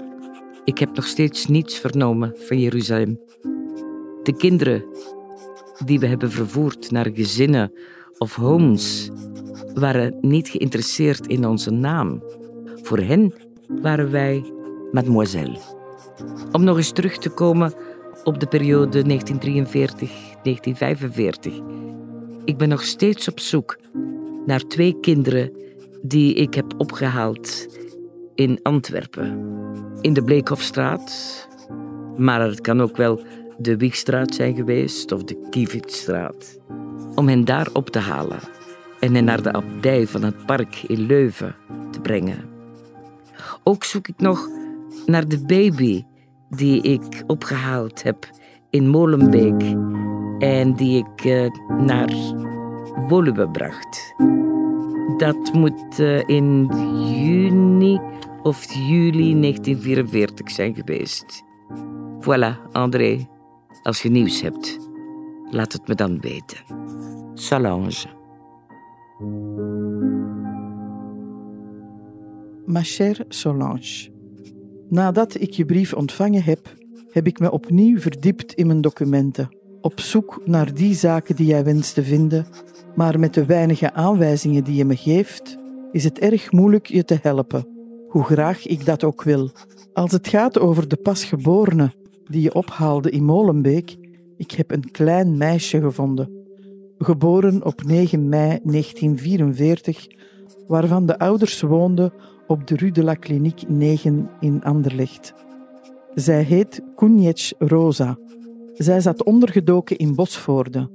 ik 0.63 0.77
heb 0.77 0.95
nog 0.95 1.06
steeds 1.06 1.48
niets 1.48 1.80
vernomen 1.80 2.36
van 2.38 2.60
Jeruzalem. 2.60 3.19
De 4.24 4.36
kinderen 4.38 4.86
die 5.86 6.00
we 6.00 6.07
hebben 6.07 6.31
vervoerd 6.31 6.92
naar 6.92 7.10
gezinnen 7.13 7.74
of 8.18 8.36
homes 8.36 9.10
waren 9.74 10.18
niet 10.21 10.50
geïnteresseerd 10.50 11.27
in 11.27 11.48
onze 11.48 11.71
naam. 11.71 12.24
Voor 12.81 12.98
hen 12.98 13.33
waren 13.81 14.12
wij 14.12 14.54
mademoiselle. 14.92 15.57
Om 16.51 16.63
nog 16.63 16.77
eens 16.77 16.92
terug 16.92 17.18
te 17.18 17.30
komen 17.30 17.74
op 18.24 18.39
de 18.39 18.48
periode 18.48 19.04
1943-1945. 19.04 19.06
Ik 22.45 22.57
ben 22.57 22.69
nog 22.69 22.83
steeds 22.83 23.27
op 23.27 23.39
zoek 23.39 23.77
naar 24.45 24.68
twee 24.68 25.00
kinderen 25.00 25.51
die 26.01 26.33
ik 26.33 26.54
heb 26.54 26.74
opgehaald 26.77 27.68
in 28.36 28.60
Antwerpen. 28.62 29.51
In 30.04 30.14
de 30.14 30.24
Bleekhofstraat. 30.24 31.48
Maar 32.18 32.42
het 32.42 32.62
kan 32.62 32.82
ook 32.82 32.98
wel 32.98 33.22
de 33.58 33.78
Wiegstraat 33.78 34.36
zijn 34.36 34.56
geweest 34.56 35.12
of 35.12 35.24
de 35.24 35.48
Kievitzstraat. 35.50 36.60
Om 37.16 37.28
hen 37.28 37.46
daar 37.46 37.68
op 37.74 37.90
te 37.90 38.00
halen 38.00 38.40
en 39.00 39.14
hen 39.14 39.24
naar 39.24 39.42
de 39.42 39.52
abdij 39.52 40.08
van 40.08 40.24
het 40.24 40.46
park 40.46 40.84
in 40.88 41.06
Leuven 41.06 41.56
te 41.92 42.00
brengen. 42.00 42.50
Ook 43.64 43.84
zoek 43.84 44.08
ik 44.08 44.18
nog 44.18 44.50
naar 45.06 45.28
de 45.28 45.46
baby 45.46 46.04
die 46.50 46.82
ik 46.82 47.24
opgehaald 47.28 48.04
heb 48.04 48.30
in 48.70 48.88
Molenbeek 48.88 49.76
en 50.40 50.74
die 50.74 50.98
ik 50.98 51.26
eh, 51.26 51.50
naar 51.86 52.14
Woluwe 53.08 53.50
bracht. 53.50 54.16
Dat 55.18 55.54
moet 55.54 56.00
eh, 56.00 56.28
in 56.28 56.66
juni 57.18 58.00
of 58.44 58.74
juli 58.74 59.40
1944 59.40 60.51
zijn 60.51 60.75
geweest. 60.75 61.44
Voilà, 62.19 62.72
André. 62.72 63.28
Als 63.81 64.01
je 64.01 64.10
nieuws 64.10 64.42
hebt, 64.42 64.78
laat 65.50 65.74
het 65.74 65.88
me 65.88 65.95
dan 65.95 66.19
weten. 66.19 66.57
Solange. 67.34 68.07
Ma 72.66 72.84
chère 72.84 73.25
Solange. 73.28 74.12
Nadat 74.89 75.42
ik 75.42 75.51
je 75.51 75.66
brief 75.66 75.94
ontvangen 75.94 76.44
heb, 76.44 76.75
heb 77.12 77.27
ik 77.27 77.39
me 77.39 77.51
opnieuw 77.51 78.00
verdiept 78.00 78.53
in 78.53 78.68
mijn 78.68 78.82
documenten, 78.82 79.50
op 79.82 80.00
zoek 80.00 80.41
naar 80.46 80.74
die 80.74 80.94
zaken 80.94 81.36
die 81.36 81.46
jij 81.46 81.63
wenst 81.63 81.94
te 81.94 82.03
vinden, 82.03 82.46
maar 82.96 83.20
met 83.20 83.34
de 83.34 83.46
weinige 83.46 83.94
aanwijzingen 83.94 84.63
die 84.63 84.75
je 84.75 84.86
me 84.86 84.96
geeft, 84.96 85.58
is 85.91 86.03
het 86.03 86.20
erg 86.20 86.51
moeilijk 86.51 86.88
je 86.88 87.06
te 87.06 87.20
helpen, 87.22 87.73
hoe 88.13 88.24
graag 88.24 88.65
ik 88.65 88.86
dat 88.86 89.03
ook 89.03 89.24
wil. 89.24 89.50
Als 89.93 90.12
het 90.12 90.27
gaat 90.27 90.60
over 90.60 90.88
de 90.88 90.96
pasgeborene 90.96 91.91
die 92.27 92.41
je 92.41 92.53
ophaalde 92.53 93.10
in 93.10 93.24
Molenbeek, 93.24 93.98
ik 94.38 94.51
heb 94.51 94.72
een 94.72 94.91
klein 94.91 95.38
meisje 95.38 95.82
gevonden, 95.82 96.29
geboren 96.98 97.65
op 97.65 97.84
9 97.84 98.29
mei 98.29 98.60
1944, 98.63 100.08
waarvan 100.67 101.05
de 101.05 101.20
ouders 101.20 101.62
woonden 101.62 102.13
op 102.48 102.67
de 102.67 102.75
Rue 102.75 102.91
de 102.91 103.03
la 103.03 103.15
Clinique 103.15 103.72
9 103.72 104.29
in 104.39 104.63
Anderlecht. 104.63 105.34
Zij 106.13 106.43
heet 106.43 106.82
Koenjec 106.96 107.53
Rosa. 107.58 108.17
Zij 108.74 109.01
zat 109.01 109.24
ondergedoken 109.24 109.98
in 109.98 110.15
Bosvoorde, 110.15 110.89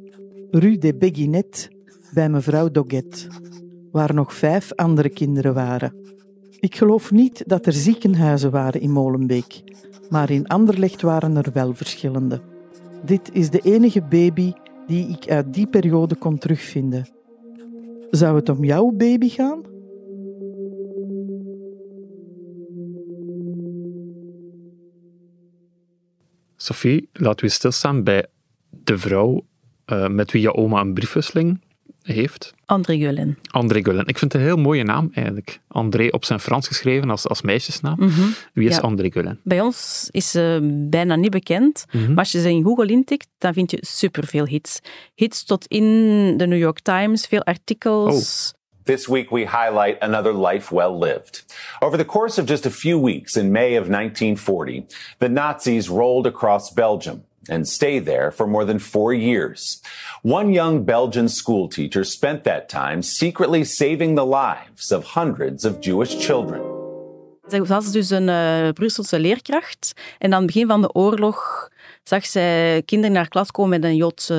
Rue 0.51 0.79
de 0.79 0.95
Beguinet, 0.95 1.71
bij 2.15 2.29
mevrouw 2.29 2.71
Doget, 2.71 3.27
waar 3.93 4.15
nog 4.15 4.35
vijf 4.35 4.73
andere 4.75 5.09
kinderen 5.09 5.55
waren. 5.55 6.09
Ik 6.61 6.77
geloof 6.77 7.11
niet 7.11 7.43
dat 7.47 7.67
er 7.67 7.73
ziekenhuizen 7.73 8.51
waren 8.51 8.81
in 8.81 8.91
Molenbeek, 8.91 9.63
maar 10.11 10.31
in 10.31 10.47
Anderlecht 10.47 11.03
waren 11.03 11.37
er 11.37 11.53
wel 11.53 11.75
verschillende. 11.75 12.41
Dit 13.05 13.31
is 13.33 13.51
de 13.51 13.61
enige 13.61 14.03
baby 14.03 14.53
die 14.87 15.09
ik 15.09 15.31
uit 15.31 15.55
die 15.55 15.67
periode 15.67 16.17
kon 16.17 16.39
terugvinden. 16.39 17.09
Zou 18.11 18.37
het 18.37 18.49
om 18.49 18.65
jouw 18.65 18.91
baby 18.91 19.29
gaan? 19.29 19.63
Sophie, 26.57 27.09
laten 27.13 27.45
we 27.45 27.51
stilstaan 27.51 28.05
bij 28.05 28.27
de 28.85 28.99
vrouw 28.99 29.45
eh, 29.85 30.09
met 30.09 30.33
wie 30.33 30.43
je 30.43 30.55
oma 30.55 30.81
een 30.81 30.95
briefwisseling 30.95 31.61
heeft. 32.15 32.55
André 32.67 32.97
Guelin. 32.97 33.39
André 33.51 33.83
Gullin. 33.83 34.07
Ik 34.07 34.19
vind 34.19 34.33
het 34.33 34.41
een 34.43 34.49
heel 34.49 34.57
mooie 34.57 34.85
naam 34.85 35.11
eigenlijk. 35.13 35.61
André 35.69 36.09
op 36.11 36.25
zijn 36.25 36.41
Frans 36.41 36.67
geschreven 36.67 37.11
als, 37.11 37.29
als 37.29 37.43
meisjesnaam. 37.43 37.97
Mhm. 37.99 38.21
Wie 38.53 38.69
is 38.69 38.75
Ja. 38.75 38.81
André 38.81 39.11
Gullin? 39.11 39.41
Bij 39.45 39.61
ons 39.61 40.09
is 40.11 40.31
ze 40.31 40.59
bijna 40.91 41.17
niet 41.17 41.31
bekend. 41.31 41.85
Mhm. 41.93 42.09
Maar 42.09 42.19
als 42.19 42.33
je 42.33 42.41
ze 42.41 42.51
in 42.51 42.65
Google 42.65 42.87
intikt, 42.87 43.29
dan 43.39 43.53
vind 43.53 43.71
je 43.71 43.79
superveel 43.81 44.47
hits. 44.47 44.81
Hits 45.15 45.45
tot 45.45 45.67
in 45.67 45.85
de 46.37 46.47
New 46.47 46.59
York 46.59 46.81
Times, 46.81 47.27
veel 47.27 47.43
artikels. 47.43 48.57
This 48.85 49.07
week, 49.07 49.31
we 49.31 49.39
highlight 49.41 50.01
another 50.01 50.47
life 50.47 50.75
well 50.75 50.99
lived. 50.99 51.45
Over 51.81 51.99
the 51.99 52.07
course 52.07 52.41
of 52.41 52.49
just 52.49 52.67
a 52.67 52.71
few 52.71 53.03
weeks 53.05 53.37
in 53.37 53.51
May 53.51 53.79
of 53.79 53.87
1940, 53.89 54.87
the 55.19 55.29
Nazis 55.29 55.89
rolled 55.89 56.27
across 56.27 56.73
Belgium 56.73 57.25
and 57.49 57.69
stayed 57.69 58.05
there 58.05 58.33
for 58.33 58.49
more 58.49 58.65
than 58.65 58.81
four 58.81 59.15
years. 59.15 59.81
One 60.23 60.53
young 60.53 60.85
Belgian 60.85 61.29
schoolteacher 61.29 62.05
spent 62.05 62.45
that 62.45 62.69
time 62.69 63.03
secretly 63.03 63.65
saving 63.65 64.17
the 64.17 64.27
lives 64.27 64.93
of 64.93 65.15
hundreds 65.15 65.65
of 65.65 65.77
Jewish 65.81 66.17
children. 66.19 66.77
Zij 67.47 67.65
was 67.65 67.93
dus 67.93 68.11
een 68.11 68.29
uh, 68.29 68.69
Brusselse 68.69 69.21
leerkracht. 69.21 69.93
En 70.19 70.33
aan 70.33 70.43
het 70.43 70.47
begin 70.47 70.67
van 70.67 70.81
de 70.81 70.93
oorlog 70.93 71.69
zag 72.03 72.27
zij 72.27 72.83
kinderen 72.85 73.15
naar 73.15 73.29
klas 73.29 73.51
komen 73.51 73.81
met 73.81 73.91
een 73.91 73.97
Joodse 73.97 74.35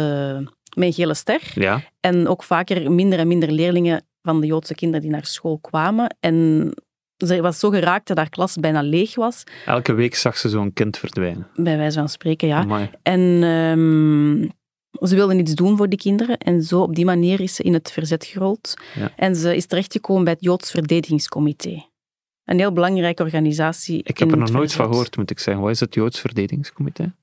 met 0.75 0.88
een 0.88 0.94
gele 0.94 1.13
ster. 1.13 1.42
Ja. 1.54 1.82
En 2.00 2.28
ook 2.28 2.44
vaker 2.44 2.92
minder 2.92 3.20
en 3.20 3.28
minder 3.28 3.51
leerlingen 3.51 4.06
van 4.22 4.42
de 4.42 4.48
Joodse 4.48 4.75
kinderen 4.75 5.01
die 5.01 5.12
naar 5.12 5.25
school 5.25 5.58
kwamen. 5.60 6.16
En 6.20 6.72
ze 7.27 7.41
was 7.41 7.59
zo 7.59 7.69
geraakt 7.69 8.07
dat 8.07 8.17
haar 8.17 8.29
klas 8.29 8.55
bijna 8.55 8.81
leeg 8.81 9.15
was. 9.15 9.43
Elke 9.65 9.93
week 9.93 10.15
zag 10.15 10.38
ze 10.38 10.49
zo'n 10.49 10.73
kind 10.73 10.97
verdwijnen. 10.97 11.47
Bij 11.55 11.77
wijze 11.77 11.97
van 11.99 12.09
spreken, 12.09 12.47
ja. 12.47 12.57
Amai. 12.59 12.89
En 13.03 13.19
um, 13.43 14.51
ze 15.01 15.15
wilde 15.15 15.38
iets 15.38 15.53
doen 15.53 15.77
voor 15.77 15.89
die 15.89 15.99
kinderen. 15.99 16.38
En 16.38 16.61
zo 16.63 16.81
op 16.81 16.95
die 16.95 17.05
manier 17.05 17.39
is 17.39 17.55
ze 17.55 17.63
in 17.63 17.73
het 17.73 17.91
verzet 17.91 18.25
gerold. 18.25 18.73
Ja. 18.95 19.11
En 19.15 19.35
ze 19.35 19.55
is 19.55 19.65
terechtgekomen 19.65 20.23
bij 20.23 20.33
het 20.33 20.43
Joods 20.43 20.71
Verdedigingscomité. 20.71 21.85
Een 22.45 22.59
heel 22.59 22.71
belangrijke 22.73 23.23
organisatie. 23.23 24.01
Ik 24.03 24.17
heb 24.17 24.31
er 24.31 24.38
nog 24.38 24.51
nooit 24.51 24.73
van 24.73 24.88
gehoord, 24.88 25.17
moet 25.17 25.31
ik 25.31 25.39
zeggen. 25.39 25.63
Wat 25.63 25.71
is 25.71 25.79
het 25.79 25.93
Joods 25.93 26.19
Verdedigingscomité? 26.19 27.13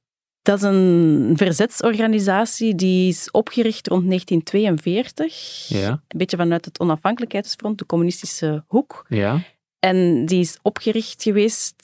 Dat 0.42 0.56
is 0.58 0.62
een 0.64 1.32
verzetsorganisatie 1.36 2.74
die 2.74 3.08
is 3.08 3.30
opgericht 3.30 3.86
rond 3.86 4.06
1942. 4.06 5.68
Ja, 5.68 5.88
Een 5.90 6.18
beetje 6.18 6.36
vanuit 6.36 6.64
het 6.64 6.80
onafhankelijkheidsfront, 6.80 7.78
de 7.78 7.86
communistische 7.86 8.64
hoek. 8.66 9.04
ja. 9.08 9.42
En 9.86 10.26
die 10.26 10.40
is 10.40 10.58
opgericht 10.62 11.22
geweest 11.22 11.74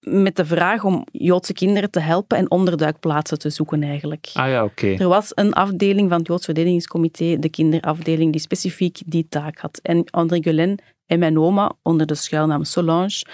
met 0.00 0.36
de 0.36 0.44
vraag 0.44 0.84
om 0.84 1.04
Joodse 1.12 1.52
kinderen 1.52 1.90
te 1.90 2.00
helpen 2.00 2.38
en 2.38 2.50
onderduikplaatsen 2.50 3.38
te 3.38 3.50
zoeken 3.50 3.82
eigenlijk. 3.82 4.30
Ah 4.32 4.48
ja, 4.48 4.64
oké. 4.64 4.86
Er 4.86 5.08
was 5.08 5.32
een 5.34 5.52
afdeling 5.52 6.08
van 6.08 6.18
het 6.18 6.26
Joods 6.26 6.44
Verdedigingscomité, 6.44 7.38
de 7.38 7.48
kinderafdeling, 7.48 8.32
die 8.32 8.40
specifiek 8.40 9.00
die 9.06 9.26
taak 9.28 9.58
had. 9.58 9.80
En 9.82 10.04
André 10.10 10.42
Guelen 10.42 10.82
en 11.06 11.18
mijn 11.18 11.38
oma, 11.38 11.72
onder 11.82 12.06
de 12.06 12.14
schuilnaam 12.14 12.64
Solange, 12.64 13.24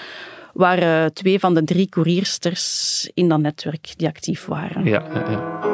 waren 0.53 1.15
twee 1.15 1.39
van 1.39 1.55
de 1.55 1.65
drie 1.65 1.89
couriersters 1.89 3.11
in 3.15 3.29
dat 3.29 3.41
netwerk 3.41 3.93
die 3.97 4.09
actief 4.09 4.45
waren. 4.45 4.85
Ja, 4.85 5.05
ja, 5.15 5.31
ja. 5.31 5.71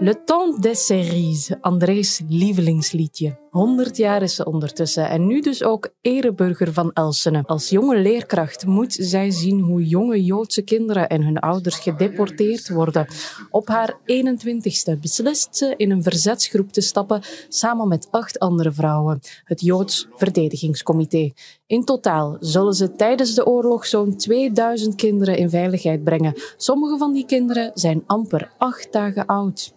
Le 0.00 0.24
Temps 0.24 0.60
des 0.60 0.86
Cerises, 0.86 1.56
André's 1.60 2.22
lievelingsliedje. 2.28 3.42
100 3.54 3.96
jaar 3.96 4.22
is 4.22 4.34
ze 4.34 4.44
ondertussen 4.44 5.08
en 5.08 5.26
nu 5.26 5.40
dus 5.40 5.64
ook 5.64 5.88
ereburger 6.00 6.72
van 6.72 6.92
Elsene. 6.92 7.42
Als 7.46 7.68
jonge 7.68 7.98
leerkracht 7.98 8.66
moet 8.66 8.92
zij 8.92 9.30
zien 9.30 9.60
hoe 9.60 9.86
jonge 9.86 10.24
Joodse 10.24 10.62
kinderen 10.62 11.08
en 11.08 11.22
hun 11.22 11.38
ouders 11.38 11.78
gedeporteerd 11.78 12.68
worden. 12.68 13.06
Op 13.50 13.68
haar 13.68 13.98
21ste 14.00 15.00
beslist 15.00 15.56
ze 15.56 15.74
in 15.76 15.90
een 15.90 16.02
verzetsgroep 16.02 16.72
te 16.72 16.80
stappen 16.80 17.22
samen 17.48 17.88
met 17.88 18.08
acht 18.10 18.38
andere 18.38 18.72
vrouwen, 18.72 19.20
het 19.44 19.60
Joods 19.60 20.08
Verdedigingscomité. 20.14 21.32
In 21.66 21.84
totaal 21.84 22.36
zullen 22.40 22.74
ze 22.74 22.94
tijdens 22.94 23.34
de 23.34 23.46
oorlog 23.46 23.86
zo'n 23.86 24.16
2000 24.16 24.94
kinderen 24.94 25.36
in 25.36 25.50
veiligheid 25.50 26.04
brengen. 26.04 26.34
Sommige 26.56 26.98
van 26.98 27.12
die 27.12 27.26
kinderen 27.26 27.70
zijn 27.74 28.02
amper 28.06 28.50
acht 28.58 28.92
dagen 28.92 29.26
oud. 29.26 29.72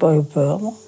Moi. 0.00 0.87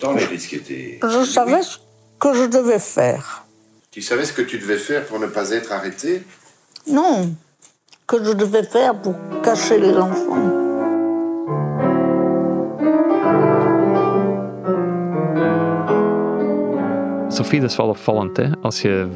Dans 0.00 0.12
les 0.12 0.24
risques 0.24 0.54
étaient... 0.54 0.98
Je 1.02 1.24
savais 1.24 1.62
ce 1.62 1.78
que 2.18 2.34
je 2.34 2.44
devais 2.44 2.78
faire. 2.78 3.44
Tu 3.90 4.00
savais 4.00 4.24
ce 4.24 4.32
que 4.32 4.42
tu 4.42 4.58
devais 4.58 4.78
faire 4.78 5.04
pour 5.06 5.18
ne 5.18 5.26
pas 5.26 5.50
être 5.50 5.72
arrêté 5.72 6.22
Non, 6.86 7.34
que 8.06 8.24
je 8.24 8.32
devais 8.32 8.62
faire 8.62 8.94
pour 9.00 9.14
cacher 9.42 9.78
les 9.78 9.94
enfants. 9.96 10.68
Sophie, 17.28 17.60
dat 17.60 17.70
is 17.70 17.76
wel 17.76 17.88
opvallend. 17.88 18.36
Hè? 18.36 18.50
Als 18.60 18.82
je 18.82 19.08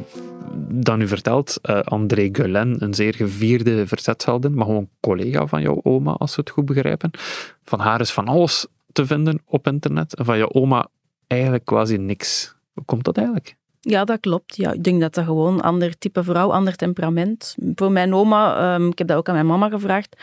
dan 0.69 0.97
nu 0.97 1.07
vertelt, 1.07 1.59
eh, 1.61 1.79
André 1.79 2.29
Guelen, 2.31 2.75
een 2.79 2.93
zeer 2.93 3.13
gevierde 3.15 3.87
verzetsheldin, 3.87 4.53
maar 4.53 4.65
gewoon 4.65 4.89
collega 4.99 5.47
van 5.47 5.61
jouw 5.61 5.79
oma, 5.83 6.11
als 6.11 6.35
we 6.35 6.41
het 6.41 6.49
goed 6.49 6.65
begrijpen. 6.65 7.11
Van 7.63 7.79
haar 7.79 8.01
is 8.01 8.11
van 8.11 8.27
alles 8.27 8.67
te 8.95 9.05
vinden 9.05 9.41
op 9.45 9.67
internet. 9.67 10.15
En 10.15 10.25
van 10.25 10.37
jouw 10.37 10.51
oma 10.51 10.87
eigenlijk 11.27 11.65
quasi 11.65 11.97
niks. 11.97 12.55
Hoe 12.73 12.85
komt 12.85 13.03
dat 13.03 13.17
eigenlijk? 13.17 13.55
Ja, 13.79 14.03
dat 14.03 14.19
klopt. 14.19 14.55
Ja, 14.55 14.71
ik 14.71 14.83
denk 14.83 15.01
dat 15.01 15.13
dat 15.13 15.25
gewoon 15.25 15.53
een 15.53 15.61
ander 15.61 15.97
type 15.97 16.23
vrouw, 16.23 16.51
ander 16.51 16.75
temperament. 16.75 17.55
Voor 17.75 17.91
mijn 17.91 18.13
oma, 18.13 18.57
ehm, 18.57 18.87
ik 18.87 18.97
heb 18.97 19.07
dat 19.07 19.17
ook 19.17 19.27
aan 19.27 19.33
mijn 19.33 19.47
mama 19.47 19.69
gevraagd, 19.69 20.15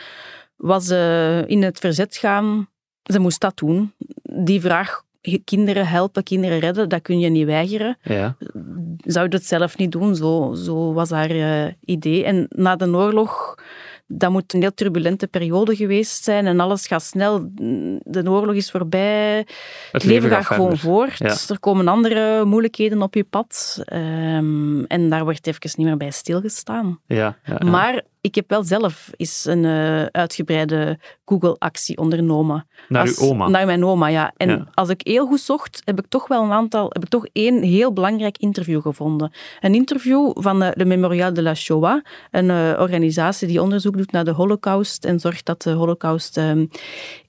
was 0.55 0.89
eh, 0.89 1.47
in 1.47 1.63
het 1.63 1.79
verzet 1.79 2.15
gaan, 2.15 2.67
ze 3.03 3.19
moest 3.19 3.41
dat 3.41 3.57
doen. 3.57 3.93
Die 4.23 4.61
vraag, 4.61 5.03
kinderen 5.43 5.87
helpen, 5.87 6.23
kinderen 6.23 6.59
redden, 6.59 6.89
dat 6.89 7.01
kun 7.01 7.19
je 7.19 7.29
niet 7.29 7.45
weigeren. 7.45 7.97
Ja. 8.01 8.35
Zou 8.97 9.27
je 9.29 9.35
het 9.35 9.45
zelf 9.45 9.77
niet 9.77 9.91
doen? 9.91 10.15
Zo, 10.15 10.53
zo 10.53 10.93
was 10.93 11.09
haar 11.09 11.29
eh, 11.29 11.73
idee. 11.79 12.23
En 12.23 12.45
na 12.49 12.75
de 12.75 12.95
oorlog, 12.95 13.55
dat 14.07 14.31
moet 14.31 14.53
een 14.53 14.61
heel 14.61 14.73
turbulente 14.73 15.27
periode 15.27 15.75
geweest 15.75 16.23
zijn 16.23 16.45
en 16.45 16.59
alles 16.59 16.87
gaat 16.87 17.03
snel. 17.03 17.49
De 18.01 18.29
oorlog 18.29 18.55
is 18.55 18.71
voorbij. 18.71 19.47
Het, 19.91 20.03
leven 20.03 20.29
gaat, 20.29 20.45
gewoon 20.45 20.77
voort. 20.77 21.17
Ja. 21.17 21.35
Er 21.47 21.59
komen 21.59 21.87
andere 21.87 22.45
moeilijkheden 22.45 23.01
op 23.01 23.13
je 23.13 23.23
pad. 23.23 23.81
Ehm, 23.85 24.83
en 24.83 25.09
daar 25.09 25.23
wordt 25.23 25.47
even 25.47 25.69
niet 25.75 25.87
meer 25.87 25.97
bij 25.97 26.11
stilgestaan. 26.11 26.99
Ja, 27.05 27.37
ja, 27.43 27.57
ja. 27.59 27.69
Maar 27.69 28.01
ik 28.23 28.35
heb 28.35 28.49
wel 28.49 28.63
zelf 28.63 29.09
eens 29.17 29.45
een 29.45 29.63
uh, 29.63 30.05
uitgebreide 30.05 30.99
Google-actie 31.25 31.97
ondernomen. 31.97 32.67
Naar 32.89 33.01
als, 33.01 33.19
uw 33.19 33.27
oma? 33.27 33.47
Naar 33.47 33.65
mijn 33.65 33.85
oma, 33.85 34.07
ja. 34.07 34.33
En 34.37 34.49
Ja. 34.49 34.67
als 34.73 34.89
ik 34.89 35.01
heel 35.03 35.25
goed 35.25 35.39
zocht, 35.39 35.81
heb 35.85 35.99
ik 35.99 36.05
toch 36.09 36.27
wel 36.27 36.43
een 36.43 36.51
aantal, 36.51 36.85
heb 36.89 37.03
ik 37.03 37.09
toch 37.09 37.25
één 37.31 37.61
heel 37.61 37.93
belangrijk 37.93 38.37
interview 38.37 38.81
gevonden. 38.81 39.31
Een 39.59 39.75
interview 39.75 40.31
van 40.33 40.59
de, 40.59 40.73
de 40.75 40.85
Memorial 40.85 41.33
de 41.33 41.41
la 41.41 41.53
Shoah, 41.53 42.03
een 42.31 42.45
uh, 42.45 42.79
organisatie 42.79 43.47
die 43.47 43.61
onderzoek 43.61 43.97
doet 43.97 44.11
naar 44.11 44.25
de 44.25 44.31
holocaust 44.31 45.05
en 45.05 45.19
zorgt 45.19 45.45
dat 45.45 45.61
de 45.61 45.71
holocaust 45.71 46.37
um, 46.37 46.69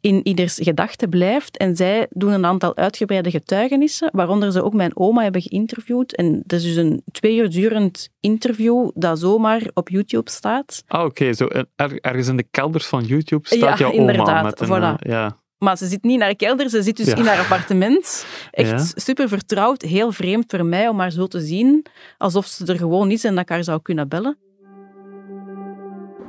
in 0.05 0.21
ieders 0.27 0.59
gedachten 0.63 1.09
blijft. 1.09 1.57
En 1.57 1.77
zij 1.77 2.07
doen 2.11 2.33
een 2.33 2.45
aantal 2.47 2.77
uitgebreide 2.77 3.31
getuigenissen, 3.31 4.11
waaronder 4.13 4.53
ze 4.53 4.63
ook 4.63 4.75
mijn 4.75 4.97
oma 4.97 5.23
hebben 5.23 5.43
geïnterviewd. 5.43 6.17
En 6.17 6.43
dat 6.47 6.59
is 6.59 6.65
dus 6.65 6.77
een 6.77 7.03
twee 7.13 7.37
uur 7.37 7.51
durend 7.51 8.09
interview 8.21 8.91
dat 8.95 9.19
zomaar 9.19 9.63
op 9.75 9.89
YouTube 9.89 10.31
staat. 10.31 10.83
Ah, 10.87 11.05
oké. 11.05 11.33
Zo 11.33 11.49
er, 11.77 11.99
ergens 12.01 12.29
in 12.29 12.37
de 12.37 12.47
kelders 12.51 12.87
van 12.87 13.05
YouTube 13.05 13.47
staat 13.47 13.59
ja, 13.59 13.77
jouw 13.77 13.91
inderdaad, 13.93 14.29
oma 14.29 14.43
met 14.43 14.61
een... 14.61 14.67
Voilà. 14.69 15.07
Uh, 15.07 15.13
ja. 15.13 15.37
Maar 15.59 15.77
ze 15.77 15.87
zit 15.87 16.03
niet 16.05 16.19
naar 16.19 16.29
de 16.29 16.37
kelder, 16.37 16.69
ze 16.71 16.83
zit 16.83 16.97
dus 16.97 17.07
Ja. 17.07 17.17
in 17.17 17.27
haar 17.27 17.39
appartement. 17.39 18.27
Echt 18.51 18.71
Ja. 18.71 19.01
super 19.01 19.29
vertrouwd, 19.29 19.83
heel 19.83 20.13
vreemd 20.13 20.45
voor 20.49 20.65
mij 20.67 20.89
om 20.89 20.99
haar 20.99 21.11
zo 21.11 21.27
te 21.27 21.41
zien. 21.41 21.87
Alsof 22.19 22.47
ze 22.47 22.67
er 22.67 22.77
gewoon 22.77 23.11
is 23.11 23.25
en 23.25 23.35
dat 23.35 23.43
ik 23.43 23.49
haar 23.49 23.65
zou 23.65 23.83
kunnen 23.83 24.09
bellen. 24.09 24.37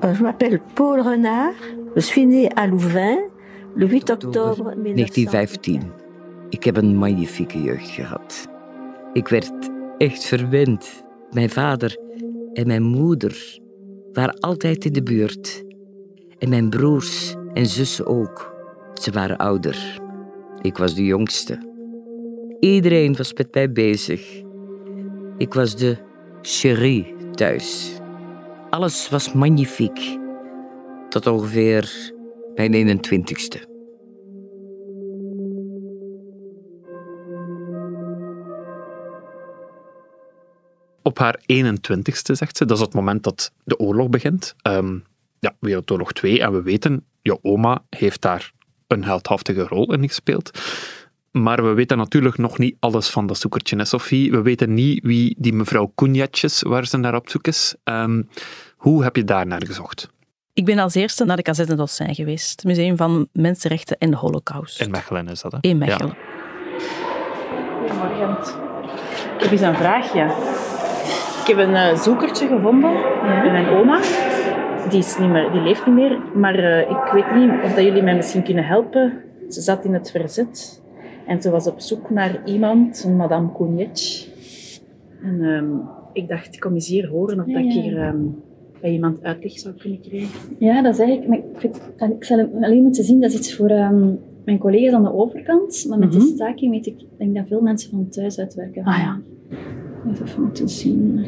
Euh, 0.04 0.16
Je 0.18 0.22
m'appelle 0.24 0.62
Paul 0.74 1.02
Renard. 1.02 1.56
Je 1.96 2.02
suis 2.02 2.26
né 2.26 2.50
à 2.58 2.68
Louvain 2.68 3.34
le 3.76 3.86
8 3.86 4.10
octobre 4.10 4.64
1915. 4.64 5.82
Ik 6.50 6.64
heb 6.64 6.78
een 6.78 6.96
magnifieke 6.96 7.62
jeugd 7.62 7.90
gehad. 7.90 8.48
Ik 9.14 9.28
werd 9.28 9.52
echt 9.98 10.26
verwend. 10.26 11.04
Mijn 11.32 11.50
vader 11.50 11.98
en 12.54 12.68
mijn 12.68 12.84
moeder 12.84 13.60
waren 14.14 14.40
altijd 14.40 14.86
in 14.86 14.94
de 14.94 15.04
buurt. 15.04 15.64
En 16.38 16.50
mijn 16.50 16.70
broers 16.70 17.36
en 17.54 17.66
zussen 17.66 18.06
ook. 18.06 18.56
Ze 18.94 19.12
waren 19.12 19.38
ouder. 19.38 20.00
Ik 20.62 20.78
was 20.78 20.96
de 20.96 21.06
jongste. 21.06 21.74
Iedereen 22.60 23.16
was 23.16 23.34
met 23.34 23.54
mij 23.54 23.72
bezig. 23.72 24.42
Ik 25.38 25.54
was 25.54 25.76
de 25.76 25.98
chérie 26.42 27.16
thuis. 27.32 28.00
Alles 28.70 29.10
was 29.10 29.34
magnifiek. 29.34 30.18
Tot 31.10 31.28
ongeveer 31.28 32.14
mijn 32.56 33.00
21ste. 33.06 33.74
Op 41.02 41.20
haar 41.20 41.40
21ste, 41.54 42.32
zegt 42.32 42.58
ze, 42.58 42.66
dat 42.66 42.78
is 42.78 42.84
het 42.84 42.94
moment 42.94 43.24
dat 43.24 43.52
de 43.64 43.80
oorlog 43.80 44.10
begint. 44.10 44.56
Um, 44.68 45.04
ja, 45.40 45.56
Wereldoorlog 45.60 46.14
2. 46.14 46.42
En 46.42 46.52
we 46.52 46.62
weten, 46.62 47.06
jouw 47.22 47.40
oma 47.42 47.84
heeft 47.90 48.22
daar 48.22 48.52
een 48.88 49.04
heldhaftige 49.04 49.64
rol 49.64 49.94
in 49.94 50.08
gespeeld. 50.08 50.60
Maar 51.32 51.64
we 51.64 51.74
weten 51.74 51.98
natuurlijk 51.98 52.38
nog 52.38 52.58
niet 52.58 52.76
alles 52.80 53.10
van 53.10 53.28
dat 53.28 53.38
zoekertje, 53.38 53.86
Sophie. 53.86 54.32
We 54.32 54.42
weten 54.42 54.74
niet 54.74 55.04
wie 55.04 55.36
die 55.38 55.54
mevrouw 55.54 55.92
Koenjatjes, 55.96 56.62
waar 56.62 56.88
ze 56.88 56.98
naar 56.98 57.16
op 57.16 57.30
zoek 57.30 57.48
is. 57.48 57.76
Um, 57.84 58.30
hoe 58.76 59.04
heb 59.04 59.16
je 59.16 59.24
daar 59.24 59.48
naar 59.48 59.66
gezocht? 59.66 60.14
Ik 60.56 60.66
ben 60.66 60.80
als 60.80 60.96
eerste 60.96 61.26
naar 61.26 61.36
de 61.36 61.42
Kazette 61.42 61.76
d'Ossijn 61.76 62.16
geweest. 62.16 62.52
Het 62.52 62.64
Museum 62.64 62.98
van 62.98 63.28
Mensenrechten 63.32 63.98
en 63.98 64.10
de 64.10 64.16
Holocaust. 64.16 64.82
In 64.82 64.92
Mechelen 64.92 65.28
is 65.28 65.42
dat, 65.42 65.52
hè? 65.52 65.58
In 65.62 65.78
Mechelen. 65.78 66.16
Goedemorgen. 67.80 68.38
Ik 69.36 69.42
heb 69.42 69.52
eens 69.52 69.62
een 69.62 69.76
vraagje. 69.76 70.24
Ik 71.42 71.48
heb 71.48 71.58
een 71.58 71.70
uh, 71.72 71.96
zoekertje 71.96 72.48
gevonden 72.48 72.94
bij 73.22 73.52
mijn 73.52 73.68
oma. 73.68 74.02
Die, 74.90 75.00
is 75.00 75.18
niet 75.18 75.30
meer, 75.30 75.52
die 75.52 75.62
leeft 75.62 75.86
niet 75.86 75.96
meer, 75.96 76.20
maar 76.36 76.60
uh, 76.60 76.80
ik 76.80 77.12
weet 77.14 77.36
niet 77.36 77.52
of 77.64 77.74
dat 77.74 77.84
jullie 77.84 78.04
mij 78.04 78.16
misschien 78.16 78.44
kunnen 78.44 78.66
helpen. 78.66 79.24
Ze 79.50 79.62
zat 79.62 79.86
in 79.86 79.94
het 79.94 80.12
verzet 80.12 80.82
en 81.28 81.42
ze 81.42 81.50
was 81.50 81.68
op 81.68 81.80
zoek 81.80 82.10
naar 82.10 82.46
iemand, 82.46 83.04
een 83.04 83.16
madame 83.16 83.52
Kounietsch. 83.52 84.28
En 85.22 85.42
um, 85.42 85.82
ik 86.14 86.28
dacht, 86.28 86.54
ik 86.54 86.60
kom 86.60 86.74
eens 86.74 86.88
hier 86.88 87.08
horen 87.08 87.40
of 87.40 87.48
Ja, 87.48 87.54
dat 87.54 87.64
ik 87.64 87.72
ja. 87.72 87.82
hier 87.82 88.02
ehm, 88.02 88.26
bij 88.86 88.94
iemand 88.94 89.24
uitleg 89.24 89.60
zou 89.60 89.74
kunnen 89.76 90.00
krijgen. 90.00 90.40
Ja, 90.60 90.82
dat 90.82 90.94
is 90.94 91.00
eigenlijk... 91.00 91.28
Maar 91.30 91.38
ik, 91.38 91.62
weet, 91.62 92.12
ik 92.18 92.24
zal 92.24 92.50
alleen 92.62 92.84
moeten 92.84 93.04
zien, 93.04 93.22
dat 93.22 93.32
is 93.32 93.38
iets 93.38 93.56
voor 93.56 93.70
ehm, 93.70 94.10
mijn 94.46 94.58
collega's 94.58 94.94
aan 94.94 95.04
de 95.04 95.14
overkant. 95.14 95.86
Maar 95.90 96.00
met 96.00 96.10
Mhm. 96.10 96.20
de 96.20 96.26
staking 96.36 96.72
weet 96.72 96.86
ik, 96.86 96.96
denk 97.18 97.36
dat 97.36 97.48
veel 97.48 97.62
mensen 97.62 97.90
van 97.90 98.08
thuis 98.10 98.40
uitwerken. 98.40 98.84
Ah 98.84 98.98
ja. 98.98 99.20
Even 100.12 100.42
moeten 100.42 100.70
zien. 100.70 101.26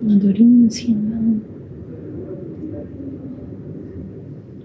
Doreen 0.00 0.62
misschien 0.64 1.08
wel. 1.10 1.56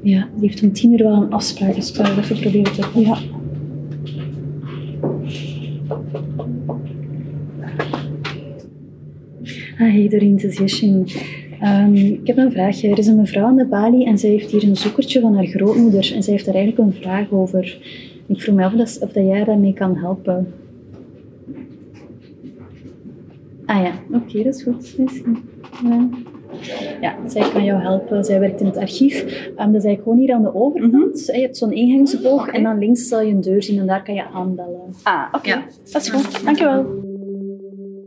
Ja, 0.01 0.27
die 0.37 0.47
heeft 0.49 0.63
om 0.63 0.71
tien 0.71 0.91
uur 0.91 1.03
wel 1.03 1.21
een 1.23 1.31
afspraak, 1.31 1.75
dus 1.75 1.89
ik 1.89 1.95
zal 1.95 2.05
even 2.17 2.39
proberen 2.39 2.73
te... 2.73 2.99
Ja. 2.99 3.17
Hey 9.91 10.07
Doreen, 10.09 10.33
het 10.33 10.43
is 10.43 10.57
Yashin. 10.57 11.07
Ehm, 11.59 11.95
ik 11.95 12.27
heb 12.27 12.37
een 12.37 12.51
vraagje. 12.51 12.89
Er 12.89 12.97
is 12.97 13.07
een 13.07 13.15
mevrouw 13.15 13.45
aan 13.45 13.55
de 13.55 13.65
balie 13.65 14.05
en 14.05 14.17
zij 14.17 14.29
heeft 14.29 14.51
hier 14.51 14.63
een 14.63 14.75
zoekertje 14.75 15.19
van 15.19 15.35
haar 15.35 15.45
grootmoeder. 15.45 16.13
En 16.15 16.23
zij 16.23 16.33
heeft 16.33 16.47
er 16.47 16.55
eigenlijk 16.55 16.87
een 16.87 17.01
vraag 17.01 17.31
over. 17.31 17.77
Ik 18.27 18.41
vroeg 18.41 18.55
me 18.55 18.63
af 18.63 18.73
of, 18.73 18.77
dat, 18.77 18.99
of 19.01 19.11
dat 19.11 19.25
jij 19.25 19.43
daarmee 19.43 19.73
kan 19.73 19.97
helpen. 19.97 20.53
Ah 23.65 23.83
ja, 23.83 23.91
oké, 24.11 24.43
dat 24.43 24.55
is 24.55 24.63
goed. 24.63 24.97
Misschien. 24.97 25.37
Ja. 25.83 26.09
Ja, 27.01 27.15
zij 27.27 27.49
kan 27.49 27.63
jou 27.63 27.81
helpen. 27.81 28.23
Zij 28.23 28.39
werkt 28.39 28.59
in 28.59 28.65
het 28.65 28.77
archief. 28.77 29.23
Ehm, 29.23 29.71
dat 29.71 29.81
is 29.81 29.85
eigenlijk 29.85 30.03
gewoon 30.03 30.17
hier 30.17 30.33
aan 30.33 30.43
de 30.43 30.55
overkant. 30.55 31.25
Je 31.25 31.41
hebt 31.41 31.57
zo'n 31.57 31.71
ingangsboog 31.71 32.47
en 32.47 32.63
dan 32.63 32.79
links 32.79 33.07
zal 33.07 33.21
je 33.21 33.33
een 33.33 33.41
deur 33.41 33.63
zien 33.63 33.79
en 33.79 33.87
daar 33.87 34.03
kan 34.03 34.15
je 34.15 34.25
aanbellen. 34.25 34.93
Ah, 35.03 35.23
oké. 35.31 35.63
Dat 35.91 36.01
is 36.01 36.09
goed. 36.09 36.43
Dankjewel. 36.45 37.11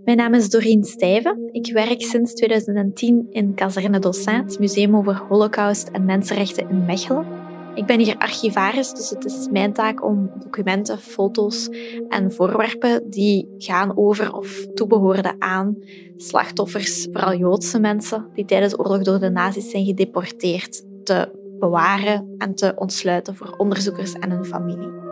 Mijn 0.06 0.18
naam 0.18 0.34
is 0.34 0.50
Doreen 0.50 0.84
Stijven. 0.84 1.48
Ik 1.52 1.72
werk 1.72 2.02
sinds 2.02 2.34
2010 2.34 3.26
in 3.30 3.54
Kazerne 3.54 3.98
het 4.24 4.58
museum 4.58 4.96
over 4.96 5.16
holocaust 5.28 5.88
en 5.88 6.04
mensenrechten 6.04 6.68
in 6.68 6.84
Mechelen. 6.84 7.26
Ik 7.74 7.86
ben 7.86 8.00
hier 8.00 8.18
archivaris, 8.18 8.92
dus 8.92 9.10
het 9.10 9.24
is 9.24 9.48
mijn 9.50 9.72
taak 9.72 10.04
om 10.04 10.30
documenten, 10.38 10.98
foto's 10.98 11.68
en 12.08 12.32
voorwerpen 12.32 13.10
die 13.10 13.54
gaan 13.58 13.96
over 13.96 14.32
of 14.32 14.66
toebehoorden 14.74 15.36
aan 15.38 15.76
slachtoffers, 16.16 17.08
vooral 17.12 17.36
Joodse 17.36 17.80
mensen, 17.80 18.30
die 18.34 18.44
tijdens 18.44 18.72
de 18.72 18.78
oorlog 18.78 19.02
door 19.02 19.18
de 19.18 19.30
nazi's 19.30 19.70
zijn 19.70 19.84
gedeporteerd, 19.84 20.84
te 21.04 21.28
bewaren 21.58 22.34
en 22.38 22.54
te 22.54 22.72
ontsluiten 22.76 23.36
voor 23.36 23.54
onderzoekers 23.56 24.12
en 24.12 24.30
hun 24.30 24.44
familie. 24.44 25.05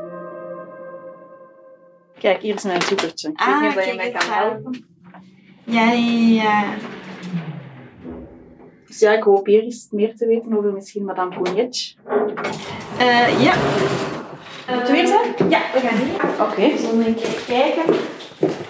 Kijk, 2.18 2.42
hier 2.42 2.54
is 2.54 2.62
mijn 2.62 2.82
zoekertje. 2.82 3.28
Ik 3.28 3.38
weet 3.38 3.60
niet 3.60 3.68
of 3.68 3.74
dat 3.74 3.84
je 3.84 3.94
mij 3.94 4.10
kan 4.10 4.32
helpen. 4.32 4.86
Ja, 5.64 5.92
ja, 5.92 6.42
ja. 6.42 6.64
Dus 8.86 8.98
ja, 8.98 9.12
ik 9.12 9.22
hoop 9.22 9.46
hier 9.46 9.62
eens 9.62 9.88
meer 9.90 10.16
te 10.16 10.26
weten 10.26 10.56
over 10.56 10.72
misschien 10.72 11.04
madame 11.04 11.34
Kounietsch. 11.42 11.94
Eh, 12.98 13.42
ja. 13.42 13.54
Weer 14.90 15.06
zijn? 15.06 15.50
Ja, 15.50 15.60
we 15.72 15.80
gaan 15.80 15.96
hier. 15.96 16.46
Oké. 16.46 16.78
Zullen 16.78 16.98
we 16.98 17.06
een 17.06 17.14
keer 17.14 17.42
kijken? 17.46 17.94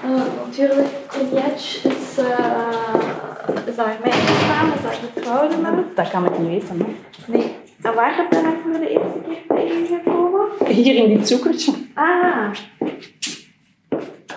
Eh, 0.02 0.22
natuurlijk, 0.44 0.88
Kounietsch 1.06 1.84
is, 1.84 2.18
uh, 2.18 3.64
is 3.66 3.76
daar 3.76 3.98
mij 4.02 4.12
gestaan, 4.12 4.72
is 4.72 4.82
daar 4.82 4.98
getrouwd 5.14 5.60
met. 5.60 5.96
Dat 5.96 6.10
kan 6.10 6.24
ik 6.24 6.38
niet 6.38 6.48
weten. 6.48 6.78
Hè. 6.78 6.86
Nee. 7.26 7.54
En 7.82 7.94
waar 7.94 8.16
heb 8.16 8.32
je 8.32 8.42
daar 8.42 8.56
voor 8.62 8.72
de 8.72 8.88
eerste 8.88 9.20
keer 9.28 9.56
tegengekomen? 9.56 10.46
Hier 10.66 10.94
in 10.94 11.16
dit 11.16 11.28
zoekertje. 11.28 11.72
Ah, 11.94 12.50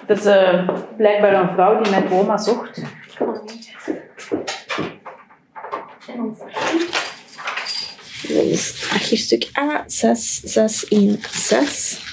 Het 0.08 0.18
is 0.18 0.26
eh, 0.26 0.70
blijkbaar 0.98 1.34
een 1.34 1.50
vrouw 1.50 1.82
die 1.84 1.92
mijn 1.92 2.10
oma 2.10 2.38
zocht. 2.38 2.82
niet. 3.46 3.76
En 6.08 6.20
ons 6.22 6.40
archief. 6.40 7.16
Dit 8.28 8.46
is 8.46 8.90
archiefstuk 8.92 9.48
A6616. 9.48 12.06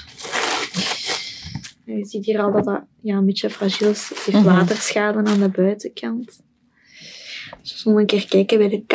Je 1.84 2.04
ziet 2.04 2.24
hier 2.24 2.40
al 2.42 2.52
dat 2.52 2.64
dat 2.64 2.82
ja, 3.00 3.16
een 3.16 3.24
beetje 3.26 3.50
fragiel 3.50 3.90
is. 3.90 4.08
Het 4.08 4.18
heeft 4.18 4.38
Mhm. 4.44 4.56
waterschade 4.56 5.18
aan 5.18 5.38
de 5.40 5.48
buitenkant. 5.48 6.40
Dus 7.62 7.84
we 7.84 7.90
een 7.90 8.06
keer 8.06 8.26
kijken 8.28 8.58
bij 8.58 8.68
de 8.68 8.84
K. 8.86 8.92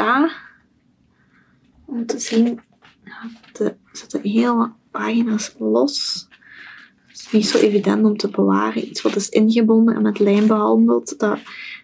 Om 1.86 2.06
te 2.06 2.20
zien, 2.20 2.62
ja, 3.04 3.30
er 3.66 3.78
zitten 3.92 4.22
hele 4.22 4.72
pagina's 4.92 5.56
los. 5.58 6.28
Niet 7.32 7.48
zo 7.48 7.58
evident 7.58 8.06
om 8.06 8.18
te 8.18 8.30
bewaren. 8.30 8.88
Iets 8.88 9.02
wat 9.02 9.16
is 9.16 9.30
ingebonden 9.30 9.96
en 9.96 10.02
met 10.02 10.20
lijm 10.20 10.48
behandeld, 10.48 11.20
dat 11.20 11.40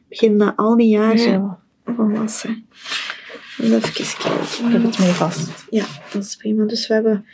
begint 0.09 0.37
na 0.37 0.55
al 0.55 0.75
die 0.77 0.87
jaren 0.87 1.57
van 1.85 2.13
wassen. 2.13 2.65
Even 3.57 3.81
kijken. 3.81 4.33
Ik 4.65 4.71
heb 4.71 4.83
het 4.83 4.99
mee 4.99 5.11
vast. 5.11 5.65
Ja, 5.69 5.85
dat 6.13 6.23
is 6.23 6.35
prima. 6.35 6.65
Dus 6.65 6.87
we 6.87 6.93
hebben 6.93 7.25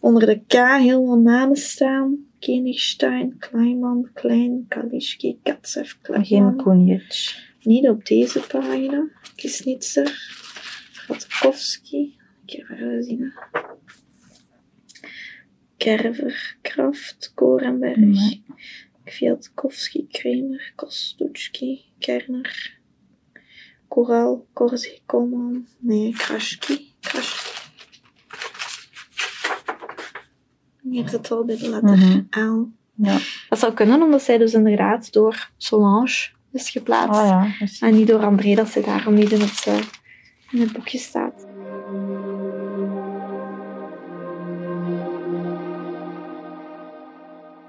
onder 0.00 0.26
de 0.26 0.40
K 0.46 0.52
heel 0.52 1.04
veel 1.04 1.18
namen 1.18 1.56
staan. 1.56 2.16
Kenigstein, 2.38 3.38
Kleinman, 3.38 4.08
Klein, 4.14 4.64
Kalischki, 4.68 5.38
Katsev, 5.42 5.92
Geen 6.02 6.24
Klein. 6.24 6.56
Kounietsch. 6.56 7.38
Niet 7.62 7.88
op 7.88 8.06
deze 8.06 8.40
pagina. 8.40 9.08
Kisnitzer, 9.36 10.18
Gatkowski. 10.92 12.16
Ik 12.46 12.64
ga 12.66 12.74
verder 12.76 13.02
zien. 13.02 13.32
Hè. 15.84 15.96
Kerver, 15.96 16.56
Kraft, 16.62 17.32
Korenberg, 17.34 17.96
Nee. 17.96 18.44
Kwiatkowski, 19.04 20.06
Kramer, 20.10 20.72
Kostutski, 20.76 21.84
Kerner, 21.98 22.78
Koral, 23.88 24.46
Korzi, 24.52 25.00
Kolman. 25.06 25.66
Nee, 25.78 26.12
Krashki, 26.12 26.94
Krashki. 27.00 27.48
Hier 30.82 31.08
zit 31.08 31.12
het 31.12 31.30
al 31.30 31.44
bij 31.44 31.56
de 31.56 31.68
letter. 31.68 32.26
L. 32.30 32.68
Ja. 32.94 33.18
Dat 33.48 33.58
zou 33.58 33.72
kunnen, 33.72 34.02
omdat 34.02 34.22
zij 34.22 34.38
dus 34.38 34.54
inderdaad 34.54 35.12
door 35.12 35.50
Solange 35.56 36.28
is 36.52 36.70
geplaatst. 36.70 37.20
Ah 37.20 37.26
ja. 37.26 37.66
En 37.80 37.94
niet 37.94 38.06
door 38.06 38.24
André, 38.24 38.54
dat 38.54 38.68
ze 38.68 38.80
daarom 38.80 39.14
niet 39.14 39.32
in 39.32 39.40
het, 39.40 39.64
eh, 39.66 39.80
in 40.50 40.60
het 40.60 40.72
boekje 40.72 40.98
staat. 40.98 41.46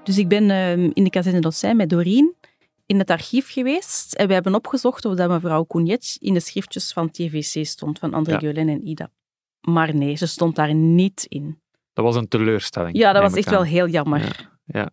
Dus 0.04 0.18
ik 0.18 0.28
ben 0.28 0.50
ehm, 0.50 0.90
in 0.92 1.04
de 1.04 1.10
Kazerne 1.10 1.40
d'Ossijn 1.40 1.76
met 1.76 1.88
Doreen 1.90 2.34
in 2.86 2.98
het 2.98 3.10
archief 3.10 3.52
geweest. 3.52 4.14
En 4.14 4.26
we 4.28 4.32
hebben 4.34 4.54
opgezocht 4.54 5.04
of 5.04 5.14
dat 5.14 5.28
mevrouw 5.30 5.64
Kounietsch 5.64 6.16
in 6.16 6.34
de 6.34 6.40
schriftjes 6.40 6.92
van 6.92 7.10
TVC 7.10 7.66
stond, 7.66 7.98
van 7.98 8.14
André 8.14 8.32
Ja. 8.32 8.38
Gulen 8.38 8.68
en 8.68 8.88
Ida. 8.88 9.10
Maar 9.60 9.94
nee, 9.94 10.14
ze 10.16 10.26
stond 10.26 10.56
daar 10.56 10.74
niet 10.74 11.24
in. 11.28 11.60
Dat 11.92 12.04
was 12.04 12.16
een 12.16 12.28
teleurstelling. 12.28 12.96
Ja, 12.96 13.12
dat 13.12 13.22
was 13.22 13.34
echt 13.34 13.46
aan. 13.46 13.52
wel 13.52 13.62
heel 13.64 13.88
jammer. 13.88 14.20
Ja. 14.20 14.80
ja. 14.80 14.90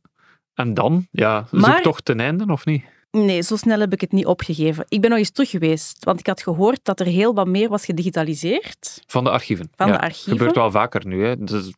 En 0.54 0.74
dan? 0.74 1.08
Ja, 1.12 1.45
zoek 1.52 1.60
Maar- 1.60 1.82
toch 1.82 2.02
ten 2.02 2.19
einde, 2.19 2.45
of 2.52 2.65
niet? 2.65 2.84
Nee, 3.12 3.41
zo 3.41 3.56
snel 3.56 3.80
heb 3.80 3.93
ik 3.93 4.02
het 4.02 4.12
niet 4.12 4.26
opgegeven. 4.26 4.86
Ik 4.88 5.02
ben 5.02 5.10
nog 5.10 5.19
eens 5.19 5.32
terug 5.32 5.50
geweest, 5.50 6.06
want 6.06 6.19
ik 6.19 6.28
had 6.28 6.41
gehoord 6.41 6.80
dat 6.84 7.00
er 7.00 7.06
heel 7.06 7.34
wat 7.34 7.48
meer 7.48 7.69
was 7.69 7.86
gedigitaliseerd. 7.86 9.04
Van 9.08 9.24
de 9.24 9.30
archieven. 9.30 9.69
Van 9.76 9.88
ja. 9.88 9.93
de 9.93 10.00
archieven. 10.00 10.32
gebeurt 10.32 10.56
wel 10.56 10.72
vaker 10.72 11.08
nu. 11.08 11.26
Hè. 11.26 11.43
Dus, 11.43 11.74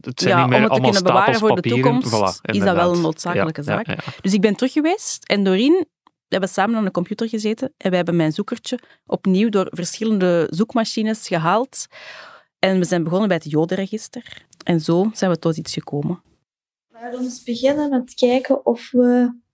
het 0.00 0.20
zijn 0.20 0.36
ja, 0.36 0.40
niet 0.40 0.48
meer 0.48 0.58
om 0.58 0.62
het 0.62 0.72
te 0.72 0.78
allemaal 0.78 0.80
kunnen 0.80 1.02
bewaren 1.02 1.34
stapels 1.34 1.52
voor 1.52 1.62
de 1.62 1.68
toekomst 1.68 2.08
Voilà, 2.08 2.50
is 2.50 2.58
dat 2.58 2.76
wel 2.76 2.92
een 2.92 3.00
noodzakelijke 3.00 3.62
Ja, 3.64 3.72
ja, 3.72 3.76
zaak. 3.76 4.04
ja. 4.04 4.12
Dus 4.20 4.32
ik 4.32 4.40
ben 4.40 4.56
terug 4.56 4.72
geweest 4.72 5.24
en 5.24 5.44
Doreen, 5.44 5.86
we 6.02 6.32
hebben 6.32 6.48
samen 6.48 6.76
aan 6.76 6.84
de 6.84 6.90
computer 6.90 7.28
gezeten 7.28 7.72
en 7.76 7.90
we 7.90 7.96
hebben 7.96 8.16
mijn 8.16 8.32
zoekertje 8.32 8.78
opnieuw 9.06 9.48
door 9.48 9.66
verschillende 9.70 10.46
zoekmachines 10.50 11.26
gehaald. 11.26 11.86
En 12.58 12.78
we 12.78 12.84
zijn 12.84 13.02
begonnen 13.02 13.28
bij 13.28 13.36
het 13.36 13.50
jodenregister. 13.50 14.46
En 14.64 14.80
zo 14.80 15.10
zijn 15.12 15.30
we 15.30 15.38
tot 15.38 15.56
iets 15.56 15.72
gekomen. 15.72 16.22
Laten 16.88 17.18
we 17.18 17.24
eens 17.24 17.42
beginnen 17.42 17.90
met 17.90 18.14
kijken 18.14 18.66
of 18.66 18.90
we 18.90 19.44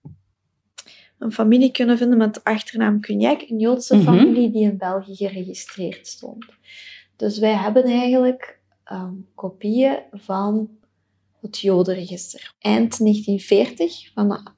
een 1.22 1.32
familie 1.32 1.70
kunnen 1.70 1.98
vinden 1.98 2.18
met 2.18 2.34
de 2.34 2.40
achternaam 2.42 3.00
Cognac. 3.00 3.40
Een 3.48 3.58
Joodse 3.58 3.96
Mhm. 3.96 4.04
familie 4.04 4.50
die 4.50 4.62
in 4.62 4.76
België 4.78 5.16
geregistreerd 5.16 6.06
stond. 6.06 6.44
Dus 7.16 7.38
wij 7.38 7.54
hebben 7.54 7.84
eigenlijk 7.84 8.60
ehm, 8.84 9.12
kopieën 9.34 9.98
van 10.12 10.68
het 11.40 11.58
Jodenregister. 11.58 12.54
Eind 12.58 12.98
1940 12.98 14.12
van, 14.14 14.52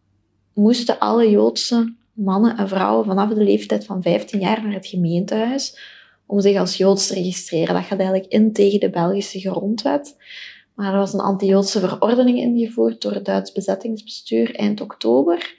moesten 0.55 0.99
alle 0.99 1.31
Joodse 1.31 1.95
mannen 2.13 2.57
en 2.57 2.69
vrouwen 2.69 3.05
vanaf 3.05 3.29
de 3.33 3.45
leeftijd 3.45 3.85
van 3.85 4.03
15 4.03 4.41
jaar 4.41 4.63
naar 4.63 4.73
het 4.73 4.87
gemeentehuis 4.87 5.79
om 6.27 6.41
zich 6.41 6.59
als 6.59 6.77
Joods 6.77 7.07
te 7.07 7.15
registreren. 7.15 7.75
Dat 7.75 7.85
gaat 7.85 7.99
eigenlijk 7.99 8.33
in 8.33 8.53
tegen 8.53 8.81
de 8.81 8.91
Belgische 8.91 9.41
grondwet. 9.41 10.17
Maar 10.75 10.93
er 10.93 10.99
was 10.99 11.13
een 11.13 11.21
anti-Joodse 11.21 11.81
verordening 11.81 12.39
ingevoerd 12.39 13.01
door 13.03 13.13
het 13.13 13.25
Duits 13.25 13.53
bezettingsbestuur 13.53 14.55
eind 14.55 14.81
oktober. 14.81 15.55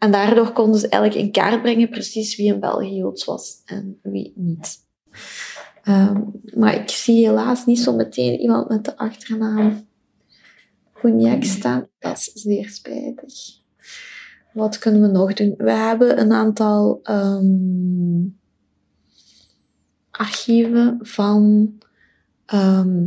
En 0.00 0.12
daardoor 0.12 0.52
konden 0.52 0.80
ze 0.80 0.88
eigenlijk 0.88 1.24
in 1.24 1.32
kaart 1.32 1.62
brengen 1.62 1.88
precies 1.88 2.36
wie 2.36 2.52
een 2.52 2.60
België 2.60 2.94
Joods 2.94 3.24
was 3.24 3.62
en 3.64 3.98
wie 4.02 4.32
niet. 4.36 4.78
Ehm, 5.82 6.20
maar 6.54 6.74
ik 6.74 6.88
zie 6.88 7.26
helaas 7.26 7.66
niet 7.66 7.78
zo 7.78 7.94
meteen 7.94 8.40
iemand 8.40 8.68
met 8.68 8.84
de 8.84 8.96
achternaam 8.96 9.88
Cognac 10.92 11.44
staan. 11.44 11.88
Dat 11.98 12.16
is 12.16 12.30
zeer 12.34 12.68
spijtig. 12.68 13.32
Wat 14.52 14.78
kunnen 14.78 15.00
we 15.00 15.06
nog 15.06 15.32
doen? 15.32 15.54
We 15.56 15.70
hebben 15.70 16.20
een 16.20 16.32
aantal 16.32 17.00
ehm, 17.02 18.26
archieven 20.10 20.98
van 21.00 21.72
ehm, 22.46 23.06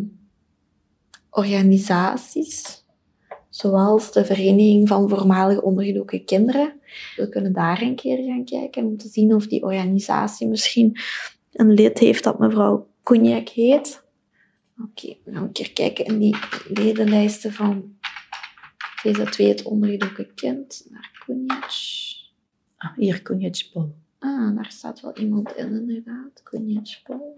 organisaties, 1.29 2.82
zoals 3.55 4.11
de 4.11 4.25
Vereniging 4.25 4.87
van 4.87 5.09
Voormalig 5.09 5.61
Ondergedoken 5.61 6.25
Kinderen. 6.25 6.73
We 7.15 7.29
kunnen 7.29 7.53
daar 7.53 7.81
een 7.81 7.95
keer 7.95 8.17
gaan 8.17 8.45
kijken 8.45 8.85
om 8.85 8.97
te 8.97 9.07
zien 9.07 9.33
of 9.33 9.47
die 9.47 9.63
organisatie 9.63 10.47
misschien 10.47 10.99
een 11.51 11.73
lid 11.73 11.99
heeft 11.99 12.23
dat 12.23 12.39
mevrouw 12.39 12.87
Cognac 13.03 13.49
heet. 13.49 14.03
Oké, 14.81 15.15
we 15.23 15.33
gaan 15.33 15.43
een 15.43 15.51
keer 15.51 15.73
kijken 15.73 16.05
in 16.05 16.17
die 16.17 16.35
ledenlijsten 16.67 17.53
van 17.53 17.95
VZ2, 19.07 19.35
het 19.35 19.63
ondergedoken 19.63 20.33
kind, 20.33 20.87
naar 20.89 21.23
Cognac. 21.25 21.71
Ah, 22.77 22.95
hier, 22.95 23.21
Cognac 23.21 23.69
Paul. 23.73 23.95
Ah, 24.19 24.55
daar 24.55 24.71
staat 24.71 25.01
wel 25.01 25.17
iemand 25.17 25.55
in, 25.55 25.73
inderdaad. 25.73 26.43
Cognac 26.43 26.99
Paul. 27.03 27.33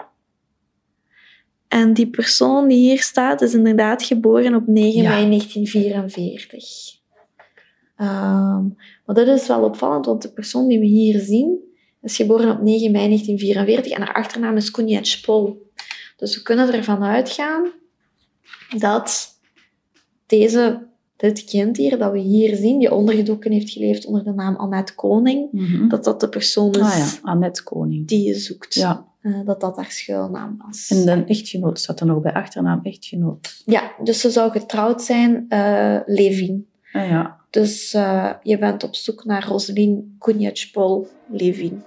En 1.68 1.94
die 1.94 2.08
persoon 2.08 2.68
die 2.68 2.78
hier 2.78 3.02
staat, 3.02 3.42
is 3.42 3.54
inderdaad 3.54 4.04
geboren 4.04 4.56
op 4.56 4.68
9 4.68 5.02
Ja. 5.02 5.10
mei 5.10 5.28
1944. 5.30 6.94
Ehm, 7.98 8.64
maar 9.06 9.16
dat 9.16 9.28
is 9.28 9.48
wel 9.48 9.64
opvallend, 9.64 10.06
want 10.06 10.22
de 10.22 10.32
persoon 10.32 10.68
die 10.68 10.80
we 10.80 10.86
hier 10.86 11.20
zien, 11.20 11.60
is 12.02 12.16
geboren 12.16 12.52
op 12.52 12.62
9 12.62 12.92
mei 12.92 13.08
1944 13.08 13.92
en 13.92 14.02
haar 14.02 14.14
achternaam 14.14 14.58
is 14.58 14.72
Paul. 15.20 15.64
Dus 16.18 16.36
we 16.36 16.42
kunnen 16.42 16.74
ervan 16.74 17.04
uitgaan 17.04 17.72
dat 18.78 19.28
deze, 20.26 20.88
dit 21.18 21.44
kind 21.44 21.78
hier, 21.78 21.98
dat 21.98 22.12
we 22.12 22.20
hier 22.20 22.56
zien, 22.56 22.80
die 22.80 22.94
ondergedoken 22.94 23.52
heeft 23.52 23.70
geleefd 23.70 24.06
onder 24.06 24.24
de 24.24 24.34
naam 24.34 24.56
Annette 24.56 24.96
Koning, 24.96 25.50
dat 25.90 26.04
dat 26.04 26.20
de 26.20 26.30
persoon 26.30 26.72
is 26.72 26.80
Ah 26.80 26.98
ja, 26.98 27.08
Annette 27.22 27.64
Koning. 27.64 28.08
die 28.08 28.28
je 28.28 28.36
zoekt. 28.36 28.74
Ja. 28.74 29.06
Eh, 29.22 29.40
dat 29.46 29.62
dat 29.62 29.76
haar 29.76 29.92
schuilnaam 29.92 30.62
was. 30.66 30.90
En 30.90 31.06
de 31.06 31.24
echtgenoot 31.26 31.80
staat 31.80 32.00
er 32.00 32.06
nog 32.06 32.22
bij, 32.22 32.34
achternaam 32.34 32.80
echtgenoot. 32.84 33.62
Ja, 33.66 33.92
dus 34.04 34.20
ze 34.20 34.30
zou 34.30 34.52
getrouwd 34.52 35.02
zijn, 35.02 35.46
eh 35.50 35.98
Levin. 36.06 36.68
Ah 36.92 37.10
ja. 37.10 37.40
Dus 37.50 37.94
eh, 37.94 38.32
je 38.44 38.58
bent 38.58 38.84
op 38.84 38.96
zoek 38.96 39.26
naar 39.26 39.48
Roseline 39.48 40.04
Cognac-Paul 40.20 41.08
Levin. 41.30 41.84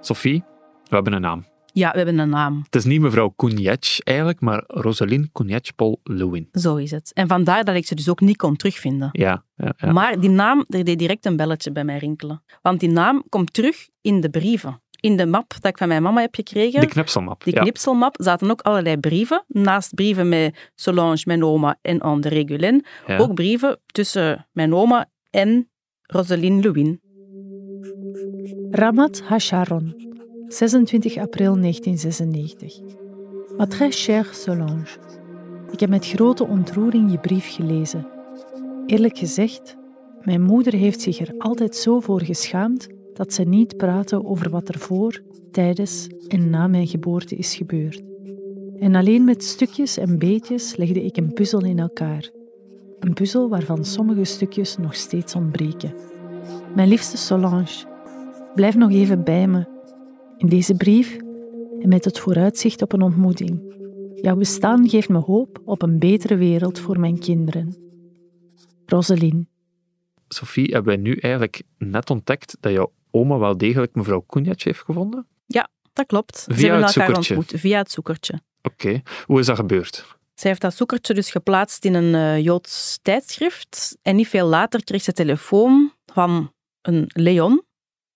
Sophie, 0.00 0.42
we 0.88 0.94
hebben 0.94 1.12
een 1.12 1.20
naam. 1.20 1.44
Ja, 1.78 1.90
we 1.90 1.96
hebben 1.96 2.18
een 2.18 2.28
naam. 2.28 2.60
Het 2.64 2.74
is 2.74 2.84
niet 2.84 3.00
mevrouw 3.00 3.32
Cognac 3.36 3.84
eigenlijk, 4.04 4.40
maar 4.40 4.64
Rosaline 4.66 5.28
Cognac-Paul 5.32 6.00
Lewin. 6.02 6.48
Zo 6.52 6.76
is 6.76 6.90
het. 6.90 7.12
En 7.14 7.28
vandaar 7.28 7.64
dat 7.64 7.76
ik 7.76 7.86
ze 7.86 7.94
dus 7.94 8.08
ook 8.08 8.20
niet 8.20 8.36
kon 8.36 8.56
terugvinden. 8.56 9.08
Ja, 9.12 9.44
ja, 9.56 9.74
ja. 9.76 9.92
Maar 9.92 10.20
die 10.20 10.30
naam, 10.30 10.64
er 10.68 10.84
deed 10.84 10.98
direct 10.98 11.26
een 11.26 11.36
belletje 11.36 11.72
bij 11.72 11.84
mij 11.84 11.98
rinkelen. 11.98 12.42
Want 12.62 12.80
die 12.80 12.90
naam 12.90 13.24
komt 13.28 13.52
terug 13.52 13.88
in 14.00 14.20
de 14.20 14.30
brieven. 14.30 14.82
In 15.00 15.16
de 15.16 15.26
map 15.26 15.54
dat 15.60 15.70
ik 15.70 15.78
van 15.78 15.88
mijn 15.88 16.02
mama 16.02 16.20
heb 16.20 16.34
gekregen. 16.34 16.80
De 16.80 16.86
knipselmap. 16.86 17.44
Die 17.44 17.54
ja. 17.54 17.60
knipselmap 17.60 18.16
zaten 18.20 18.50
ook 18.50 18.60
allerlei 18.60 18.96
brieven. 18.96 19.44
Naast 19.48 19.94
brieven 19.94 20.28
met 20.28 20.70
Solange, 20.74 21.22
mijn 21.24 21.44
oma 21.44 21.78
en 21.82 22.00
André 22.00 22.42
Gulin. 22.46 22.84
Ja. 23.06 23.18
Ook 23.18 23.34
brieven 23.34 23.80
tussen 23.86 24.46
mijn 24.52 24.74
oma 24.74 25.10
en 25.30 25.70
Roseline 26.02 26.60
Lewin. 26.60 27.00
Ramat 28.70 29.22
Hasharon, 29.22 30.07
26 30.48 31.18
april 31.18 31.60
1996. 31.60 32.80
Ma 33.56 33.66
très 33.66 34.04
chère 34.04 34.34
Solange, 34.34 34.98
ik 35.70 35.80
heb 35.80 35.90
met 35.90 36.06
grote 36.06 36.46
ontroering 36.46 37.10
je 37.10 37.18
brief 37.18 37.54
gelezen. 37.54 38.06
Eerlijk 38.86 39.18
gezegd, 39.18 39.76
mijn 40.22 40.42
moeder 40.42 40.72
heeft 40.72 41.00
zich 41.00 41.18
er 41.18 41.34
altijd 41.38 41.76
zo 41.76 42.00
voor 42.00 42.22
geschaamd 42.22 42.86
dat 43.14 43.32
ze 43.32 43.42
niet 43.42 43.76
praatte 43.76 44.24
over 44.24 44.50
wat 44.50 44.68
er 44.68 44.78
voor, 44.78 45.22
tijdens 45.50 46.06
en 46.28 46.50
na 46.50 46.66
mijn 46.66 46.86
geboorte 46.86 47.36
is 47.36 47.54
gebeurd. 47.54 48.02
En 48.78 48.94
alleen 48.94 49.24
met 49.24 49.44
stukjes 49.44 49.96
en 49.96 50.18
beetjes 50.18 50.76
legde 50.76 51.04
ik 51.04 51.16
een 51.16 51.32
puzzel 51.32 51.64
in 51.64 51.78
elkaar. 51.78 52.30
Een 52.98 53.14
puzzel 53.14 53.48
waarvan 53.48 53.84
sommige 53.84 54.24
stukjes 54.24 54.76
nog 54.76 54.94
steeds 54.94 55.34
ontbreken. 55.34 55.94
Mijn 56.74 56.88
liefste 56.88 57.16
Solange, 57.16 57.84
blijf 58.54 58.76
nog 58.76 58.90
even 58.90 59.24
bij 59.24 59.46
me. 59.46 59.76
In 60.38 60.48
deze 60.48 60.74
brief 60.74 61.16
en 61.80 61.88
met 61.88 62.04
het 62.04 62.18
vooruitzicht 62.18 62.82
op 62.82 62.92
een 62.92 63.02
ontmoeting. 63.02 63.76
Jouw 64.14 64.36
bestaan 64.36 64.88
geeft 64.88 65.08
me 65.08 65.18
hoop 65.18 65.60
op 65.64 65.82
een 65.82 65.98
betere 65.98 66.36
wereld 66.36 66.78
voor 66.78 67.00
mijn 67.00 67.18
kinderen. 67.18 67.76
Roseline. 68.86 69.46
Sophie, 70.28 70.64
hebben 70.64 70.94
wij 70.94 71.02
nu 71.02 71.12
eigenlijk 71.12 71.62
net 71.78 72.10
ontdekt 72.10 72.56
dat 72.60 72.72
jouw 72.72 72.92
oma 73.10 73.38
wel 73.38 73.56
degelijk 73.56 73.94
mevrouw 73.94 74.24
Cognac 74.26 74.62
heeft 74.62 74.80
gevonden? 74.80 75.26
Ja, 75.46 75.68
dat 75.92 76.06
klopt. 76.06 76.44
Via 76.48 76.56
Ze 76.56 76.66
hebben 76.66 76.84
het 76.84 76.96
elkaar 76.96 77.06
zoekertje. 77.06 77.36
ontmoet 77.36 77.60
via 77.60 77.78
het 77.78 77.90
zoekertje. 77.90 78.40
Oké. 78.62 79.02
Hoe 79.24 79.40
is 79.40 79.46
dat 79.46 79.56
gebeurd? 79.56 80.16
Zij 80.34 80.50
heeft 80.50 80.62
dat 80.62 80.74
zoekertje 80.74 81.14
dus 81.14 81.30
geplaatst 81.30 81.84
in 81.84 81.94
een 81.94 82.14
eh, 82.14 82.44
Joods 82.44 82.98
tijdschrift. 83.02 83.98
En 84.02 84.16
niet 84.16 84.28
veel 84.28 84.46
later 84.46 84.84
kreeg 84.84 85.02
ze 85.02 85.12
telefoon 85.12 85.92
van 86.06 86.52
een 86.82 87.04
Leon. 87.06 87.62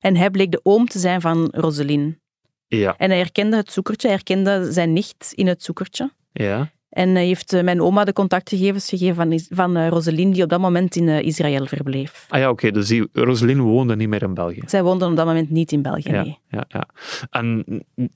En 0.02 0.16
hij 0.16 0.30
bleek 0.30 0.50
de 0.52 0.60
oom 0.62 0.88
te 0.88 0.98
zijn 0.98 1.20
van 1.20 1.48
Roseline. 1.52 2.18
Ja. 2.66 2.94
En 2.98 3.08
hij 3.10 3.18
herkende 3.18 3.56
het 3.56 3.72
zoekertje, 3.72 4.06
hij 4.08 4.16
herkende 4.16 4.72
zijn 4.72 4.92
nicht 4.92 5.32
in 5.34 5.46
het 5.46 5.62
zoekertje. 5.62 6.10
Ja. 6.32 6.70
En 6.88 7.08
hij 7.14 7.26
heeft 7.26 7.52
eh, 7.52 7.62
mijn 7.62 7.80
oma 7.82 8.04
de 8.04 8.12
contactgegevens 8.12 8.88
gegeven 8.88 9.14
van, 9.14 9.40
van 9.50 9.76
eh, 9.76 9.88
Roseline, 9.88 10.32
die 10.32 10.42
op 10.42 10.48
dat 10.48 10.60
moment 10.60 10.96
in 10.96 11.08
eh, 11.08 11.22
Israël 11.22 11.66
verbleef. 11.66 12.26
Ah 12.28 12.40
ja, 12.40 12.50
oké. 12.50 12.70
dus 12.70 12.88
die 12.88 13.08
Roseline 13.12 13.62
woonde 13.62 13.96
niet 13.96 14.08
meer 14.08 14.22
in 14.22 14.34
België. 14.34 14.62
Zij 14.66 14.82
woonden 14.82 15.10
op 15.10 15.16
dat 15.16 15.26
moment 15.26 15.50
niet 15.50 15.72
in 15.72 15.82
België, 15.82 16.10
Ja, 16.10 16.22
nee. 16.22 16.38
ja, 16.48 16.64
ja. 16.68 16.88
En 17.30 17.64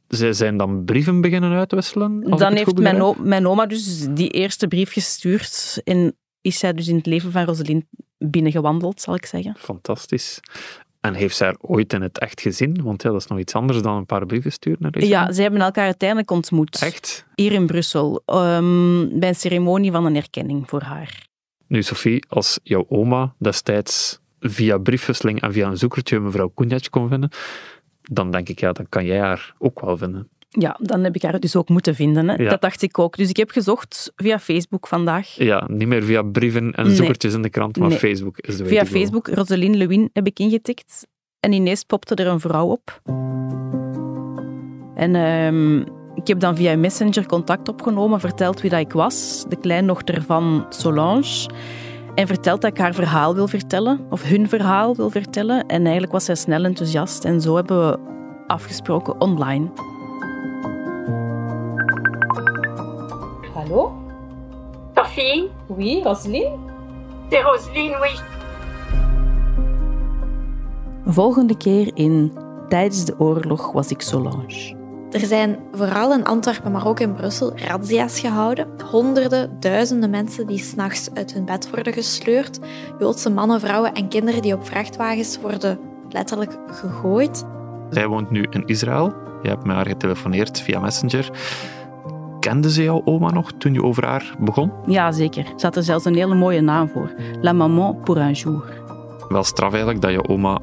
zij 0.09 0.33
zijn 0.33 0.57
dan 0.57 0.85
brieven 0.85 1.21
beginnen 1.21 1.53
uitwisselen? 1.53 2.21
Dan 2.21 2.53
heeft 2.55 2.79
mijn, 2.79 3.03
o- 3.03 3.17
mijn 3.19 3.47
oma 3.47 3.67
dus 3.67 4.07
die 4.11 4.29
eerste 4.31 4.69
brief 4.69 4.93
gestuurd 4.93 5.81
en 5.85 6.17
is 6.41 6.59
zij 6.59 6.73
dus 6.73 6.89
in 6.89 6.97
het 6.97 7.07
leven 7.07 7.33
van 7.33 7.45
Roseline 7.45 7.85
binnengewandeld, 8.19 9.01
zal 9.01 9.15
ik 9.15 9.27
zeggen. 9.27 9.55
Fantastisch. 9.59 10.41
En 11.07 11.15
heeft 11.15 11.37
zij 11.37 11.47
haar 11.47 11.57
ooit 11.61 11.93
in 11.93 12.03
het 12.03 12.19
echt 12.19 12.41
gezien? 12.41 12.83
Want 12.83 13.03
ja, 13.03 13.11
dat 13.11 13.21
is 13.21 13.27
nog 13.27 13.39
iets 13.39 13.55
anders 13.55 13.83
dan 13.83 13.97
een 13.97 14.07
paar 14.07 14.27
brieven 14.27 14.53
sturen 14.53 14.79
naar 14.81 14.97
Israël. 14.97 15.13
Ja, 15.13 15.33
ze 15.33 15.43
hebben 15.43 15.61
elkaar 15.61 15.85
uiteindelijk 15.85 16.31
ontmoet. 16.31 16.83
Echt? 16.83 17.27
Hier 17.35 17.53
in 17.53 17.67
Brussel, 17.67 18.23
ehm, 18.27 19.19
bij 19.19 19.29
een 19.29 19.35
ceremonie 19.35 19.91
van 19.91 20.05
een 20.07 20.17
erkenning 20.17 20.69
voor 20.69 20.83
haar. 20.83 21.27
Nu, 21.67 21.83
Sophie, 21.83 22.25
als 22.29 22.59
jouw 22.63 22.87
oma 22.89 23.35
destijds 23.39 24.21
via 24.41 24.79
briefwisseling 24.79 25.41
en 25.41 25.53
via 25.53 25.69
een 25.69 25.77
zoekertje 25.77 26.21
mevrouw 26.21 26.53
Cognac 26.55 26.87
kon 26.91 27.09
vinden, 27.09 27.31
dan 28.03 28.31
denk 28.31 28.49
ik, 28.49 28.61
ja, 28.61 28.73
dan 28.73 28.89
kan 28.89 29.05
jij 29.05 29.19
haar 29.19 29.55
ook 29.59 29.81
wel 29.81 29.97
vinden. 29.97 30.29
Ja, 30.59 30.77
dan 30.83 31.05
heb 31.05 31.15
ik 31.15 31.23
haar 31.23 31.41
dus 31.41 31.57
ook 31.57 31.69
moeten 31.69 31.95
vinden. 31.95 32.29
Hè. 32.29 32.35
Ja. 32.35 32.49
Dat 32.51 32.61
dacht 32.61 32.83
ik 32.83 32.99
ook. 32.99 33.17
Dus 33.17 33.29
ik 33.29 33.37
heb 33.37 33.51
gezocht 33.51 34.13
via 34.17 34.39
Facebook 34.39 34.87
vandaag. 34.87 35.29
Ja, 35.29 35.65
niet 35.69 35.89
meer 35.89 36.03
via 36.03 36.23
brieven 36.23 36.73
en 36.73 36.87
Nee. 36.87 36.95
zoekertjes 36.95 37.35
in 37.35 37.43
de 37.43 37.51
krant, 37.51 37.79
maar 37.79 37.89
Nee. 37.89 37.99
Facebook 37.99 38.39
is 38.39 38.57
de 38.57 38.67
Via. 38.67 38.85
Facebook, 38.85 39.29
Roseline 39.29 39.77
Lewin, 39.77 40.11
heb 40.13 40.27
ik 40.27 40.39
ingetikt. 40.39 41.07
En 41.41 41.53
ineens 41.53 41.83
popte 41.85 42.15
er 42.15 42.27
een 42.27 42.41
vrouw 42.41 42.67
op. 42.67 43.01
En 44.95 45.15
ehm, 45.15 45.79
ik 46.15 46.27
heb 46.27 46.41
dan 46.41 46.57
via 46.57 46.77
Messenger 46.77 47.27
contact 47.27 47.69
opgenomen, 47.69 48.21
verteld 48.21 48.61
wie 48.61 48.71
dat 48.71 48.81
ik 48.81 48.93
was, 48.93 49.45
de 49.49 49.57
kleindochter 49.57 50.23
van 50.23 50.67
Solange. 50.69 51.49
En 52.15 52.27
verteld 52.27 52.61
dat 52.61 52.71
ik 52.71 52.79
haar 52.79 52.95
verhaal 52.95 53.35
wil 53.35 53.49
vertellen, 53.49 54.07
of 54.11 54.23
hun 54.23 54.49
verhaal 54.49 54.97
wil 54.97 55.11
vertellen. 55.11 55.67
En 55.67 55.83
eigenlijk 55.83 56.13
was 56.13 56.25
zij 56.25 56.35
snel 56.35 56.65
enthousiast. 56.65 57.25
En 57.25 57.41
zo 57.41 57.57
hebben 57.57 57.89
we 57.91 57.99
afgesproken 58.47 59.21
online. 59.21 59.71
Hallo? 63.69 63.93
Sophie 64.95 65.51
Oui, 65.69 66.03
Roseline? 66.05 66.57
C'est 67.31 67.43
Roselyne, 67.43 67.97
oui. 68.01 68.11
Volgende 71.07 71.57
keer 71.57 71.91
in 71.95 72.33
Tijdens 72.69 73.05
de 73.05 73.15
oorlog 73.19 73.73
was 73.73 73.91
ik 73.91 74.01
Solange. 74.01 74.75
Er 75.11 75.21
zijn 75.21 75.59
vooral 75.73 76.13
in 76.13 76.25
Antwerpen, 76.25 76.73
maar 76.73 76.87
ook 76.87 77.01
in 77.01 77.15
Brussel, 77.15 77.53
razzia's 77.57 78.21
gehouden. 78.21 78.69
Honderden, 78.91 79.61
duizenden 79.61 80.11
mensen 80.11 80.47
die 80.47 80.59
s'nachts 80.59 81.09
uit 81.15 81.33
hun 81.33 81.45
bed 81.45 81.71
worden 81.71 81.93
gesleurd. 81.93 82.59
Joodse 82.99 83.31
mannen, 83.31 83.61
vrouwen 83.61 83.95
en 83.95 84.09
kinderen 84.09 84.43
die 84.43 84.55
op 84.55 84.67
vrachtwagens 84.67 85.41
worden 85.41 85.79
letterlijk 86.11 86.59
gegooid. 86.67 87.45
Zij 87.91 88.07
woont 88.07 88.31
nu 88.31 88.47
in 88.51 88.67
Israël. 88.67 89.13
Je 89.43 89.49
hebt 89.49 89.65
met 89.65 89.77
haar 89.77 89.87
getelefoneerd 89.87 90.61
via 90.61 90.81
Messenger. 90.81 91.31
Kende 92.41 92.71
ze 92.71 92.83
jouw 92.83 93.03
oma 93.05 93.31
nog 93.31 93.53
toen 93.53 93.73
je 93.73 93.83
over 93.83 94.05
haar 94.05 94.35
begon? 94.39 94.73
Ja, 94.87 95.13
zeker. 95.13 95.45
Ze 95.57 95.67
had 95.67 95.77
er 95.77 95.83
zelfs 95.83 96.05
een 96.05 96.15
hele 96.15 96.35
mooie 96.35 96.61
naam 96.61 96.89
voor. 96.89 97.15
La 97.41 97.53
Maman 97.53 98.01
pour 98.05 98.17
un 98.17 98.33
jour. 98.33 98.85
Wel 99.29 99.45
straf 99.45 99.71
eigenlijk 99.71 100.03
dat 100.03 100.11
je 100.11 100.29
oma 100.29 100.59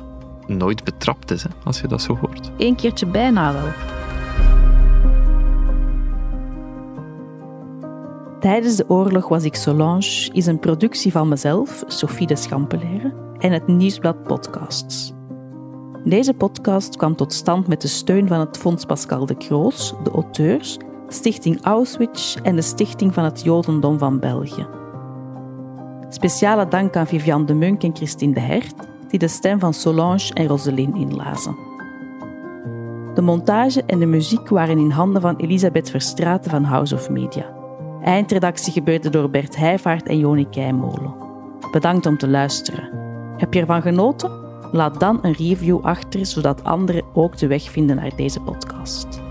nooit 0.48 0.84
betrapt 0.84 1.32
is, 1.32 1.44
hè, 1.44 1.50
als 1.64 1.82
je 1.82 1.88
dat 1.88 2.02
zo 2.02 2.18
hoort. 2.22 2.52
Eén 2.58 2.76
keertje 2.76 3.06
bijna 3.06 3.54
wel. 3.54 3.72
Tijdens 8.40 8.76
de 8.76 8.90
oorlog 8.90 9.28
was 9.28 9.44
ik 9.44 9.56
Solange 9.56 10.30
is 10.34 10.46
een 10.46 10.60
productie 10.60 11.12
van 11.12 11.28
mezelf, 11.28 11.84
Sophie 11.88 12.28
de 12.28 12.36
Schampeleren, 12.36 13.14
en 13.40 13.52
het 13.52 13.68
Nieuwsblad 13.68 14.24
Podcasts. 14.24 15.14
Deze 16.04 16.34
podcast 16.34 16.96
kwam 16.96 17.16
tot 17.16 17.34
stand 17.34 17.68
met 17.68 17.82
de 17.82 17.88
steun 17.88 18.28
van 18.28 18.40
het 18.40 18.58
Fonds 18.58 18.86
Pascal 18.86 19.26
de 19.26 19.38
Kroos, 19.38 19.94
de 20.04 20.12
auteurs, 20.12 20.78
Stichting 21.14 21.62
Auschwitz 21.62 22.36
en 22.36 22.56
de 22.56 22.62
Stichting 22.62 23.14
van 23.14 23.24
het 23.24 23.44
Jodendom 23.44 23.98
van 23.98 24.20
België. 24.20 24.68
Speciale 26.10 26.68
dank 26.68 26.96
aan 26.96 27.08
Viviane 27.08 27.46
de 27.46 27.54
Munk 27.54 27.84
en 27.84 27.96
Christine 27.96 28.34
de 28.34 28.40
Hert, 28.40 28.76
die 29.08 29.20
de 29.20 29.28
stem 29.28 29.60
van 29.60 29.74
Solange 29.74 30.34
en 30.34 30.48
Roseline 30.48 31.00
inlazen. 31.00 31.56
De 33.14 33.22
montage 33.22 33.84
en 33.86 34.00
de 34.00 34.06
muziek 34.06 34.50
waren 34.50 34.78
in 34.78 34.90
handen 34.90 35.22
van 35.22 35.36
Elisabeth 35.36 35.90
Verstraeten 35.90 36.52
van 36.52 36.64
House 36.64 36.96
of 36.96 37.10
Media. 37.10 37.46
Eindredactie 38.04 38.74
gebeurde 38.74 39.10
door 39.10 39.30
Bert 39.30 39.56
Heijvaart 39.56 40.08
en 40.08 40.18
Joni 40.18 40.50
Keimolen. 40.50 41.16
Bedankt 41.72 42.06
om 42.06 42.18
te 42.18 42.28
luisteren. 42.28 42.90
Heb 43.38 43.54
je 43.54 43.60
ervan 43.60 43.82
genoten? 43.82 44.32
Laat 44.72 45.00
dan 45.00 45.20
een 45.22 45.34
review 45.34 45.80
achter, 45.82 46.26
zodat 46.26 46.64
anderen 46.64 47.04
ook 47.14 47.38
de 47.38 47.48
weg 47.48 47.72
vinden 47.72 47.96
naar 47.96 48.16
deze 48.16 48.40
podcast. 48.40 49.23